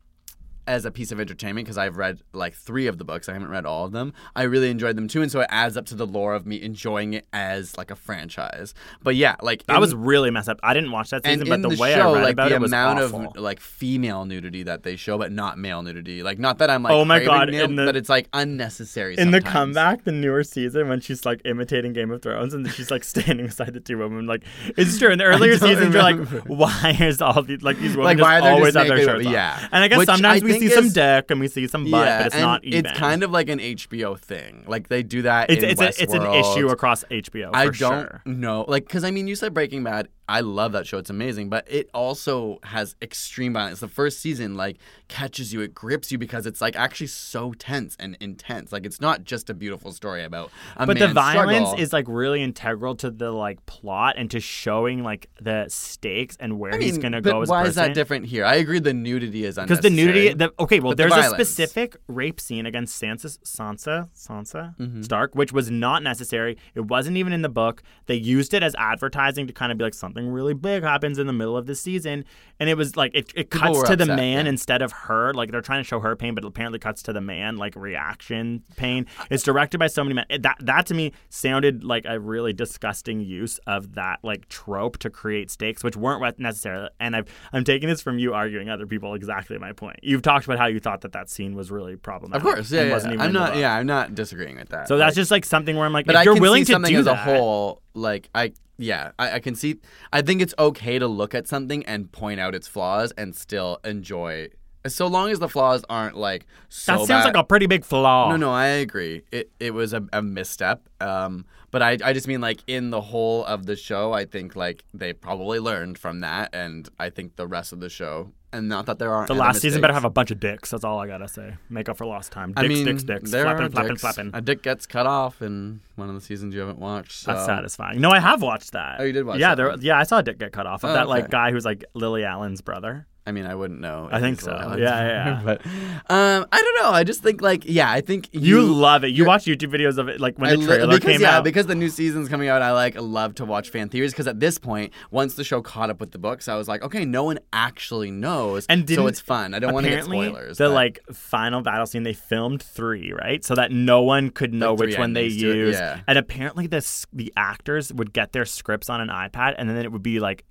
[0.67, 3.29] as a piece of entertainment, because I've read like three of the books.
[3.29, 4.13] I haven't read all of them.
[4.37, 6.61] I really enjoyed them too, and so it adds up to the lore of me
[6.63, 8.75] enjoying it as like a franchise.
[9.03, 10.61] But yeah, like That in- was really messed up.
[10.63, 12.55] I didn't watch that season, but the, the, way show, I read like about the
[12.57, 13.27] it was amount awful.
[13.29, 16.23] of like female nudity that they show, but not male nudity.
[16.23, 19.17] Like not that I'm like Oh my God, the- but it's like unnecessary.
[19.19, 22.91] in the comeback, the newer season, when she's like imitating Game of Thrones and she's
[22.91, 24.43] like standing beside the two women, like
[24.77, 25.11] it's true.
[25.11, 28.45] In the earlier seasons, you're like, why is all these like these women Like, just
[28.45, 29.33] always have their shirts on?
[29.33, 29.69] Yeah.
[29.73, 31.91] And I guess Which sometimes I we think see some dick and we see some
[31.91, 32.87] butt, yeah, but it's not even.
[32.87, 34.65] It's kind of like an HBO thing.
[34.67, 35.51] Like they do that.
[35.51, 37.51] It's it's, a, it's an issue across HBO.
[37.53, 38.23] I don't sure.
[38.25, 40.09] know, like, because I mean, you said Breaking Bad.
[40.29, 41.49] I love that show; it's amazing.
[41.49, 43.81] But it also has extreme violence.
[43.81, 47.97] The first season, like, catches you, it grips you because it's like actually so tense
[47.99, 48.73] and intense.
[48.73, 51.83] Like, it's not just a beautiful story about but the violence struggle.
[51.83, 56.59] is like really integral to the like plot and to showing like the stakes and
[56.59, 58.45] where I mean, he's gonna but go as why is that different here?
[58.45, 58.79] I agree.
[58.79, 62.41] The nudity is Because the nudity, the, okay, well, but the there's a specific rape
[62.41, 65.05] scene against Sansa, Sansa, Sansa Mhm.
[65.05, 66.57] Stark, which was not necessary.
[66.75, 67.83] It wasn't even in the book.
[68.07, 71.27] They used it as advertising to kind of be like, something really big happens in
[71.27, 72.25] the middle of the season,
[72.61, 74.51] and it was like it, it cuts to the man yeah.
[74.51, 75.33] instead of her.
[75.35, 77.75] Like they're trying to show her pain, but it apparently cuts to the man like
[77.77, 79.07] reaction pain.
[79.31, 80.27] It's directed by so many men.
[80.41, 85.11] That that to me sounded like a really disgusting use of that like trope to
[85.11, 86.89] create stakes, which weren't necessarily.
[87.01, 90.01] And I've I'm taking this from you arguing other people exactly my point.
[90.03, 92.45] You've talked about how you thought that that scene was really problematic.
[92.47, 92.93] Of course, yeah, yeah.
[92.93, 93.57] wasn't even I'm not.
[93.57, 94.89] Yeah, I'm not disagreeing with that.
[94.89, 96.99] So that's just like something where I'm like, but if I you're willing to do
[96.99, 97.82] as that, a whole.
[97.95, 99.77] Like I, yeah, I, I can see.
[100.13, 103.79] I think it's okay to look at something and point out its flaws and still
[103.85, 104.49] enjoy.
[104.87, 107.85] So long as the flaws aren't like so that sounds bad- like a pretty big
[107.85, 108.31] flaw.
[108.31, 109.23] No, no, I agree.
[109.31, 110.89] It it was a, a misstep.
[111.01, 114.57] Um, but I I just mean like in the whole of the show, I think
[114.57, 118.69] like they probably learned from that, and I think the rest of the show, and
[118.69, 120.71] not that there aren't The last season better have a bunch of dicks.
[120.71, 121.55] That's all I gotta say.
[121.71, 122.53] Make up for lost time.
[122.53, 123.31] Dicks, I mean, dicks, dicks.
[123.31, 124.01] there Flapping, are flapping, dicks.
[124.01, 124.31] flapping.
[124.35, 127.27] A dick gets cut off in one of the seasons you haven't watched.
[127.27, 128.01] That's satisfying.
[128.01, 129.01] No, I have watched that.
[129.01, 129.81] Oh, you did watch Yeah, that there.
[129.81, 131.85] Yeah, I saw a dick get cut off of Oh, that like guy who's like
[131.95, 133.07] Lily Allen's brother.
[133.25, 134.09] I mean, I wouldn't know.
[134.11, 134.51] I think so.
[134.51, 135.43] Yeah, yeah, yeah.
[135.45, 136.91] but um, I don't know.
[136.91, 139.09] I just think like yeah, I think You, you, love it.
[139.13, 141.39] You watch YouTube videos of it, like when I the li- trailer because, came yeah,
[141.39, 141.45] out.
[141.45, 144.41] because the new season's coming out, I like love to watch fan theories because at
[144.41, 147.23] this point, once the show caught up with the books, I was like, okay, no
[147.23, 149.55] one actually knows, and so it's fun.
[149.55, 150.59] I don't want to get spoilers.
[150.59, 154.53] The but- like final battle scene, they filmed three, right, so that no one could
[154.53, 155.79] know Like which one they endings to it, used.
[155.79, 156.01] yeah.
[156.09, 159.93] And apparently, this the actors would get their scripts on an iPad, and then it
[159.93, 160.45] would be like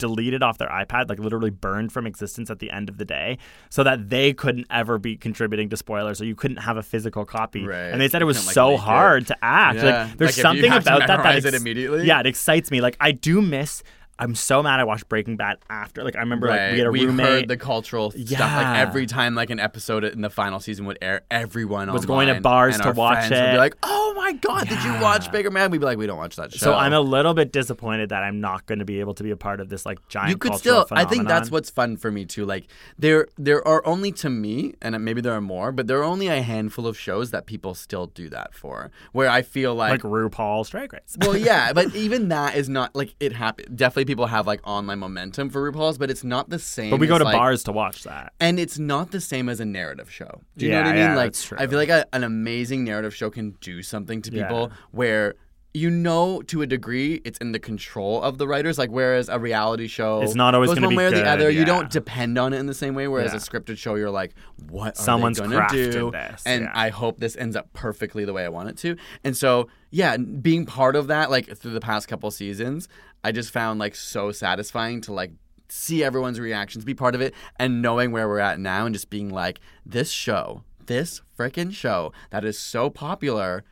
[0.00, 3.38] deleted off their iPad, like literally burned from existence at the end of the day,
[3.68, 7.24] so that they couldn't ever be contributing to spoilers, or you couldn't have a physical
[7.24, 7.64] copy.
[7.64, 7.76] Right.
[7.92, 8.82] And they said it was like, so leak it.
[8.82, 9.78] hard to act.
[9.78, 9.84] Yeah.
[10.08, 12.06] Like there's Like, something about that that memorize it immediately?
[12.06, 12.80] Yeah, it excites me.
[12.80, 13.84] Like I do miss.
[14.20, 16.04] I'm so mad I watched Breaking Bad after.
[16.04, 17.26] Like I remember, like we had a we roommate.
[17.26, 18.30] heard the cultural stuff.
[18.30, 18.78] Like Yeah.
[18.78, 22.40] every time, like an episode in the final season would air, everyone Was going to
[22.40, 23.52] bars to watch friends Would it.
[23.52, 26.18] be like, "Oh my god, did you watch Bigger Man?" We'd be like, "We don't
[26.18, 29.00] watch that show." So I'm a little bit disappointed that I'm not going to be
[29.00, 31.50] able to be a part of this like giant you could still i think that's
[31.50, 32.66] what's fun for me too like
[32.98, 36.26] there there are only to me and maybe there are more but there are only
[36.28, 40.02] a handful of shows that people still do that for where i feel like like
[40.02, 41.16] RuPaul's Drag Race.
[41.20, 43.76] well yeah but even that is not like it happened.
[43.76, 47.06] definitely people have like online momentum for rupaul's but it's not the same but we
[47.06, 48.32] go as, to like- bars to watch that.
[48.40, 50.32] and it's not the same as a narrative show.
[50.56, 50.98] Do you know what I mean?
[51.00, 51.58] yeah, like that's true.
[51.60, 54.42] I feel like a, an amazing narrative show can do something to Yeah.
[54.48, 55.34] people where
[55.72, 59.38] you know to a degree it's in the control of the writers like whereas a
[59.38, 62.52] reality show It's not always goes one way or the other you don't depend on
[62.52, 63.36] it in the same way whereas Yeah.
[63.36, 64.34] a scripted show you're like
[64.68, 66.72] what are Someone's gonna do this, and yeah.
[66.74, 70.16] I hope this ends up perfectly the way I want it to and so yeah
[70.16, 72.88] being part of that like through the past couple seasons
[73.22, 75.32] I just found like so satisfying to like
[75.68, 79.10] see everyone's reactions, be part of it, and knowing where we're at now and just
[79.10, 83.64] being like, this show, this freaking show that is so popular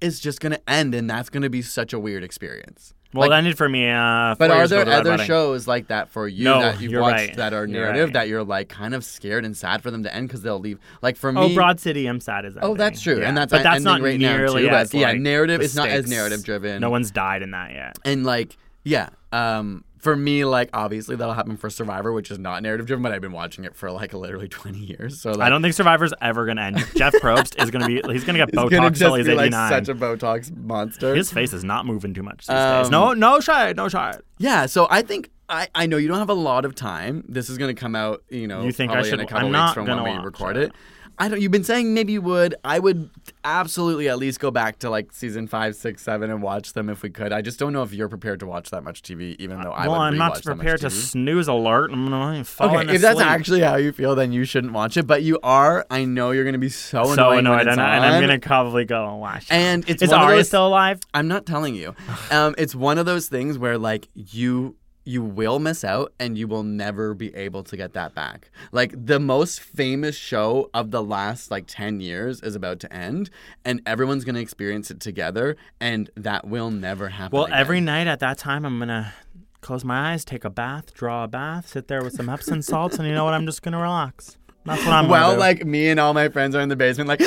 [0.00, 2.94] is just going to end, and that's going to be such a weird experience.
[3.14, 3.90] Well, Like, it ended for me.
[3.90, 7.36] Uh, but are there other shows like that for you No, that you've watched right.
[7.36, 8.12] that are narrative right.
[8.14, 10.78] that you're like kind of scared and sad for them to end because they'll leave?
[11.02, 12.64] Like for me, Oh, Broad City, I'm sad as that.
[12.64, 13.28] Oh, that's true, Yeah.
[13.28, 15.60] and that's but that's ending not right now, nearly too, but as yeah, like, narrative
[15.60, 16.80] is not as narrative driven.
[16.80, 17.98] No one's died in that yet.
[18.06, 22.62] And like, yeah, um, for me, like obviously that'll happen for Survivor, which is not
[22.62, 25.20] narrative driven, but I've been watching it for like literally twenty years.
[25.20, 26.78] So like, I don't think Survivor's ever gonna end.
[26.96, 28.02] Jeff Probst is gonna be.
[28.12, 29.68] He's gonna get Botox gonna till he's be like 89.
[29.70, 31.14] such a Botox monster.
[31.14, 32.90] His face is not moving too much these Um, days.
[32.90, 34.16] No, no shade, no shade.
[34.38, 37.24] Yeah, so I think I, I know you don't have a lot of time.
[37.28, 39.40] This is going to come out, you know, You think I should- in a couple
[39.40, 40.70] I'm weeks not from when gonna we record it.
[40.70, 40.72] it.
[41.18, 41.40] I don't.
[41.40, 42.54] You've been saying maybe you would.
[42.64, 43.10] I would
[43.44, 47.02] absolutely at least go back to like season five, six, seven, and watch them if
[47.02, 47.32] we could.
[47.32, 49.80] I just don't know if you're prepared to watch that much TV, even though I
[49.80, 49.90] would be.
[49.90, 51.90] Well, I'm not rewatch that much prepared to snooze alert.
[51.92, 55.06] I'm gonna fall Okay, if that's actually how you feel, then you shouldn't watch it.
[55.06, 55.86] But you are.
[55.90, 58.04] I know you're going to be so, so annoyed, annoyed, when it's and, I, and
[58.04, 59.44] I'm gonna probably go and watch.
[59.44, 59.52] it.
[59.52, 61.00] And it's is Arya those- still alive?
[61.14, 61.94] I'm not telling you.
[62.30, 66.46] Um, it's one of those things where like you you will miss out and you
[66.46, 68.50] will never be able to get that back.
[68.70, 73.30] Like the most famous show of the last like 10 years is about to end
[73.64, 77.36] and everyone's going to experience it together and that will never happen.
[77.36, 77.58] Well, again.
[77.58, 79.12] every night at that time, I'm gonna
[79.60, 82.98] close my eyes, take a bath, draw a bath, sit there with some Epsom salts,
[82.98, 83.34] and you know what?
[83.34, 84.36] I'm just gonna relax.
[84.64, 85.08] That's what I'm.
[85.08, 87.20] well, like me and all my friends are in the basement like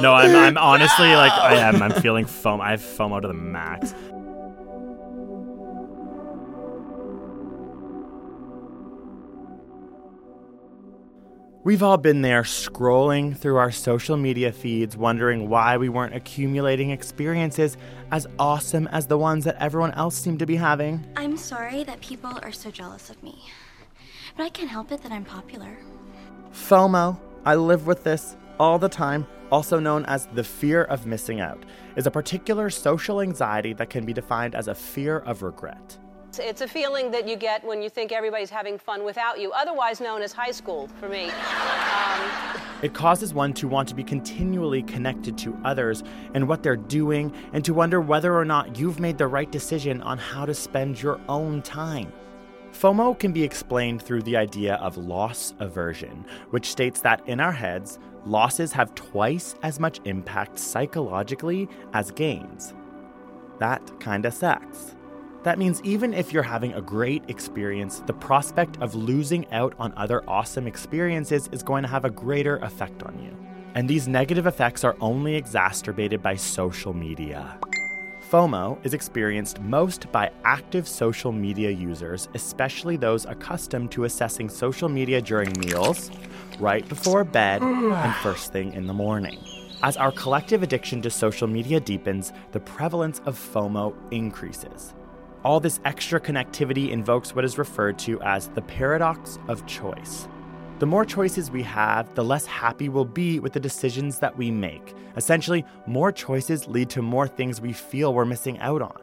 [0.00, 1.82] no, I'm, I'm honestly like I am.
[1.82, 2.60] I'm feeling foam.
[2.60, 3.94] I have FOMO to the max.
[11.68, 16.88] We've all been there scrolling through our social media feeds, wondering why we weren't accumulating
[16.88, 17.76] experiences
[18.10, 21.06] as awesome as the ones that everyone else seemed to be having.
[21.14, 23.44] I'm sorry that people are so jealous of me.
[24.34, 25.76] But I can't help it that I'm popular.
[26.54, 31.42] FOMO, I live with this all the time, also known as the fear of missing
[31.42, 31.66] out,
[31.96, 35.98] is a particular social anxiety that can be defined as a fear of regret.
[36.36, 40.00] It's- a feeling that you get when you think everybody's having fun without you, otherwise
[40.00, 41.24] known as high school for me.
[41.30, 46.04] Um, It causes one to want to be continually connected to others
[46.34, 50.00] and what they're doing, and to wonder whether or not you've made the right decision
[50.02, 52.12] on how to spend your own time.
[52.72, 57.52] FOMO can be explained through the idea of loss aversion, which states that in our
[57.52, 62.74] heads, losses have twice as much impact psychologically as gains.
[63.58, 64.94] That kinda sucks.
[65.44, 69.92] That means even if you're having a great experience, the prospect of losing out on
[69.96, 73.36] other awesome experiences is going to have a greater effect on you.
[73.74, 77.58] And these negative effects are only exacerbated by social media.
[78.30, 84.88] FOMO is experienced most by active social media users, especially those accustomed to assessing social
[84.88, 86.10] media during meals,
[86.58, 89.38] right before bed, and first thing in the morning.
[89.82, 94.92] As our collective addiction to social media deepens, the prevalence of FOMO increases.
[95.44, 100.28] All this extra connectivity invokes what is referred to as the paradox of choice.
[100.80, 104.50] The more choices we have, the less happy we'll be with the decisions that we
[104.50, 104.94] make.
[105.16, 108.96] Essentially, more choices lead to more things we feel we're missing out on.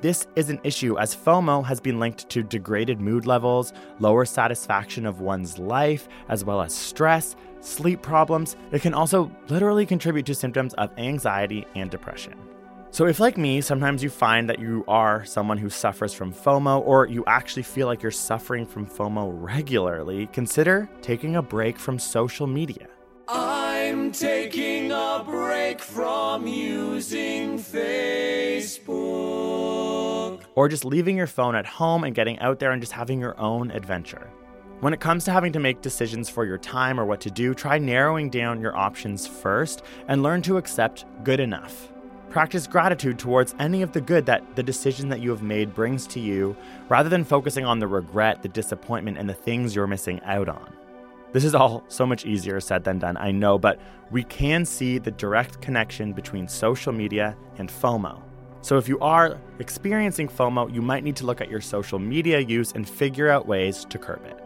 [0.00, 5.06] This is an issue as FOMO has been linked to degraded mood levels, lower satisfaction
[5.06, 8.56] of one's life, as well as stress, sleep problems.
[8.72, 12.34] It can also literally contribute to symptoms of anxiety and depression.
[12.90, 16.80] So, if like me, sometimes you find that you are someone who suffers from FOMO,
[16.86, 21.98] or you actually feel like you're suffering from FOMO regularly, consider taking a break from
[21.98, 22.88] social media.
[23.28, 28.86] I'm taking a break from using Facebook.
[30.54, 33.38] or just leaving your phone at home and getting out there and just having your
[33.38, 34.30] own adventure.
[34.80, 37.54] When it comes to having to make decisions for your time or what to do,
[37.54, 41.92] try narrowing down your options first and learn to accept good enough.
[42.36, 46.06] Practice gratitude towards any of the good that the decision that you have made brings
[46.08, 46.54] to you,
[46.90, 50.70] rather than focusing on the regret, the disappointment, and the things you're missing out on.
[51.32, 53.80] This is all so much easier said than done, I know, but
[54.10, 58.20] we can see the direct connection between social media and FOMO.
[58.60, 62.40] So if you are experiencing FOMO, you might need to look at your social media
[62.40, 64.38] use and figure out ways to curb it.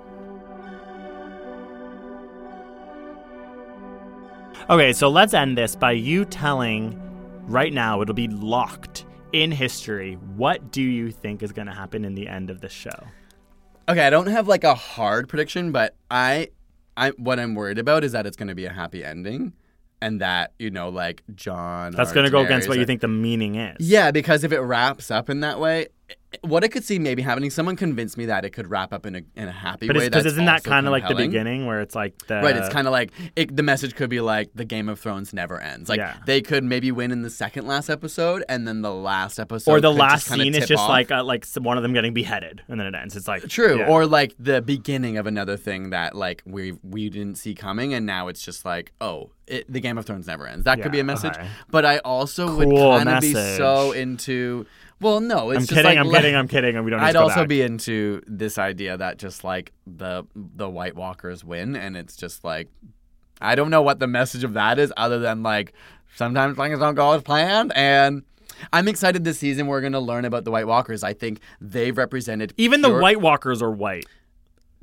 [4.71, 6.97] Okay, so let's end this by you telling
[7.47, 10.15] right now, it'll be locked in history.
[10.37, 13.07] What do you think is going to happen in the end of the show?
[13.89, 16.51] Okay, I don't have like a hard prediction, but I,
[16.97, 19.53] I what I'm worried about is that it's going to be a happy ending,
[20.01, 21.93] and that you know, like John.
[21.93, 23.89] That's going to go against what you think the meaning is.
[23.89, 25.87] Yeah, because if it wraps up in that way,
[26.43, 29.17] what I could see maybe happening, someone convinced me that it could wrap up in
[29.17, 30.09] a in a happy But way.
[30.09, 32.87] because isn't that kind of like the beginning where it's like the Right, it's kind
[32.87, 35.89] of like it, the message could be like the Game of Thrones never ends.
[35.89, 36.17] Like Yeah.
[36.27, 39.81] they could maybe win in the second last episode, and then the last episode, or
[39.81, 40.89] the last scene is just off.
[40.89, 43.17] like uh, like one of them getting beheaded and then it ends.
[43.17, 43.89] It's like True, yeah.
[43.89, 48.07] or like the beginning of another thing that like we we didn't see coming, and
[48.07, 50.65] now it's just like, oh, it, the Game of Thrones never ends.
[50.65, 51.35] That could be a message.
[51.35, 51.49] okay.
[51.71, 54.67] But I also would kind of be so into.
[55.01, 57.17] Well, no, it's I'm just kidding, like I'm kidding, I'm kidding, and we don't I'd
[57.17, 57.49] also back.
[57.49, 62.45] be into this idea that just like the the White Walkers win, and it's just
[62.45, 62.69] like
[63.41, 65.73] I don't know what the message of that is, other than like
[66.17, 68.23] sometimes things don't go as planned, and.
[68.75, 69.69] I'm excited this season.
[69.69, 71.03] We're going to learn about the White Walkers.
[71.03, 74.05] I think they've represented even the White Walkers are white.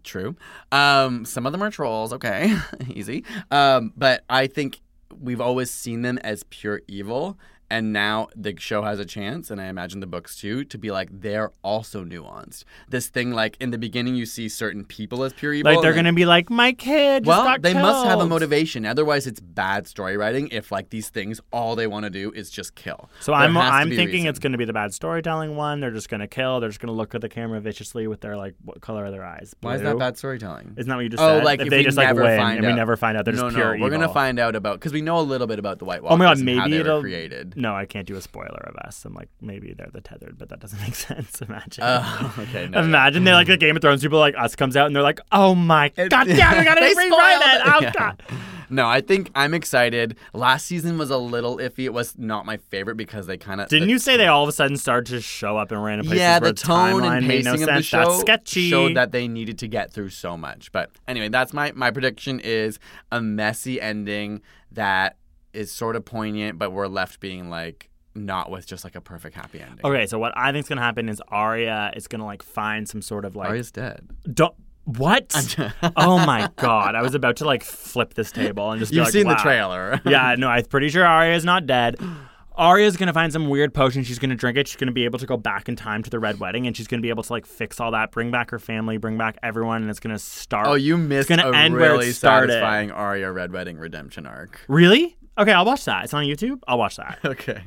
[0.03, 0.35] True.
[0.71, 2.11] Um, some of them are trolls.
[2.13, 2.57] Okay,
[2.89, 3.23] easy.
[3.51, 4.79] Um, but I think
[5.19, 7.37] we've always seen them as pure evil,
[7.69, 10.91] and now the show has a chance, and I imagine the books too, to be
[10.91, 12.63] like they're also nuanced.
[12.89, 15.73] This thing, like in the beginning, you see certain people as pure evil.
[15.73, 17.25] Like they're gonna be like, my kid.
[17.25, 18.85] Just well, they must have a motivation.
[18.85, 20.49] Otherwise, it's bad story writing.
[20.51, 23.09] If like these things, all they want to do is just kill.
[23.19, 25.79] So There I'm I'm thinking it's going to be the bad storytelling one.
[25.79, 26.59] They're just going to kill.
[26.59, 29.11] They're just going to look at the camera viciously with their like what color are
[29.11, 29.55] their eyes?
[29.61, 30.75] Why is that bad storytelling?
[30.77, 31.43] Isn't that what you just oh, said?
[31.43, 33.55] like if, if they just like win and we never find out, they're no, just
[33.55, 35.85] pure no, We're gonna find out about because we know a little bit about the
[35.85, 36.15] White Walkers.
[36.15, 37.53] Oh my god, maybe it'll created.
[37.59, 39.03] No, I can't do a spoiler of us.
[39.03, 41.41] I'm like maybe they're the tethered, but that doesn't make sense.
[41.41, 41.83] Imagine.
[41.85, 44.85] Oh, okay, no, Imagine they like the Game of Thrones people like us comes out
[44.87, 47.55] and they're like, oh my god, damn, we gotta rewrite it.
[47.55, 47.61] it.
[47.65, 47.91] Oh Yeah.
[47.93, 48.23] god.
[48.69, 50.17] No, I think I'm excited.
[50.33, 51.85] Last season was a little iffy.
[51.85, 54.49] It was not my favorite because they kind of Didn't you say they all of
[54.49, 56.19] a sudden started to show up in random places?
[56.19, 58.69] Yeah, where the tone and made no pacing of the show That's sketchy.
[58.69, 60.69] showed that they needed to get through so much.
[60.73, 62.77] But anyway, that's my my prediction is
[63.09, 64.41] a messy ending
[64.73, 65.15] that
[65.53, 69.35] is sort of poignant, but we're left being like not with just like a perfect
[69.35, 69.85] happy ending.
[69.85, 73.01] Okay, so what I think is gonna happen is Arya is gonna like find some
[73.01, 74.07] sort of like Arya's dead.
[74.31, 75.33] Don't, what?
[75.95, 76.95] oh my god!
[76.95, 78.91] I was about to like flip this table and just.
[78.91, 80.01] Be You've like, seen the trailer.
[80.05, 81.97] yeah, no, I'm pretty sure Arya is not dead.
[82.55, 84.03] Arya's gonna find some weird potion.
[84.03, 84.67] She's gonna drink it.
[84.67, 86.87] She's gonna be able to go back in time to the red wedding, and she's
[86.87, 89.83] gonna be able to like fix all that, bring back her family, bring back everyone,
[89.83, 90.67] and it's gonna start.
[90.67, 92.53] Oh, you missed it's gonna a end really where it started.
[92.53, 94.61] satisfying Arya Red Wedding redemption arc.
[94.67, 95.17] Really?
[95.37, 96.05] Okay, I'll watch that.
[96.05, 96.61] It's on YouTube.
[96.67, 97.19] I'll watch that.
[97.27, 97.61] Okay.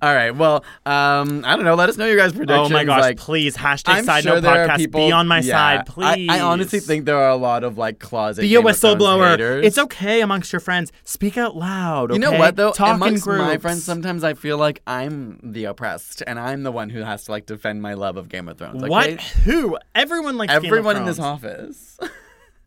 [0.00, 0.30] All right.
[0.30, 1.74] Well, um, I don't know.
[1.74, 2.70] Let us know your guys' predictions.
[2.70, 3.00] Oh my gosh!
[3.00, 4.76] Like, please, hashtag I'm side sure note podcast.
[4.78, 6.30] people, be on my yeah, side, please.
[6.30, 8.40] I, honestly think there are a lot of like closet.
[8.40, 9.62] be a Game of Thrones whistleblower.
[9.62, 10.92] It's okay amongst your friends.
[11.04, 12.12] Speak out loud.
[12.12, 12.72] You know what though?
[12.72, 16.72] Talk Amongst in my friends, sometimes I feel like I'm the oppressed, and I'm the
[16.72, 18.82] one who has to like defend my love of Game of Thrones.
[18.82, 19.20] What?
[19.20, 19.78] Who?
[19.94, 21.98] Everyone likes Everyone in this office.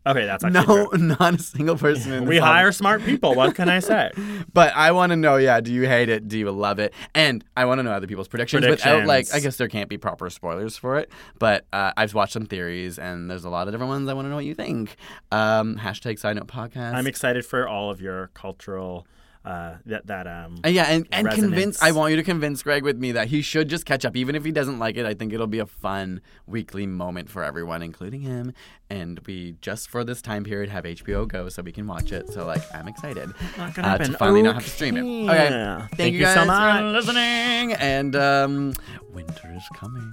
[0.06, 0.98] Okay, that's actually no, true.
[1.18, 3.34] not a single person in We hire smart people.
[3.34, 4.12] What can I say?
[4.52, 6.28] But I want to know, yeah, do you hate it?
[6.28, 6.94] Do you love it?
[7.14, 9.98] And I want to know other people's predictions, without like, I guess there can't be
[9.98, 11.10] proper spoilers for it.
[11.38, 14.08] But uh, I've watched some theories, and there's a lot of different ones.
[14.08, 14.96] I want to know what you think.
[15.30, 16.94] Um, hashtag Side Note Podcast.
[16.94, 19.06] I'm excited for all of your cultural
[19.46, 20.56] uh, that that um.
[20.64, 21.52] Uh, yeah, and, and resonance.
[21.52, 21.82] convince.
[21.82, 24.34] I want you to convince Greg with me that he should just catch up, even
[24.34, 25.06] if he doesn't like it.
[25.06, 28.52] I think it'll be a fun weekly moment for everyone, including him.
[28.90, 32.28] And we just for this time period have HBO Go, so we can watch it.
[32.30, 34.12] So like, I'm excited Not gonna uh, happen.
[34.12, 35.02] to finally not have to stream it.
[35.02, 35.46] Okay.
[35.46, 37.72] Okay, thank, Thank you you guys so for listening.
[37.74, 38.72] And um,
[39.12, 40.12] winter is coming.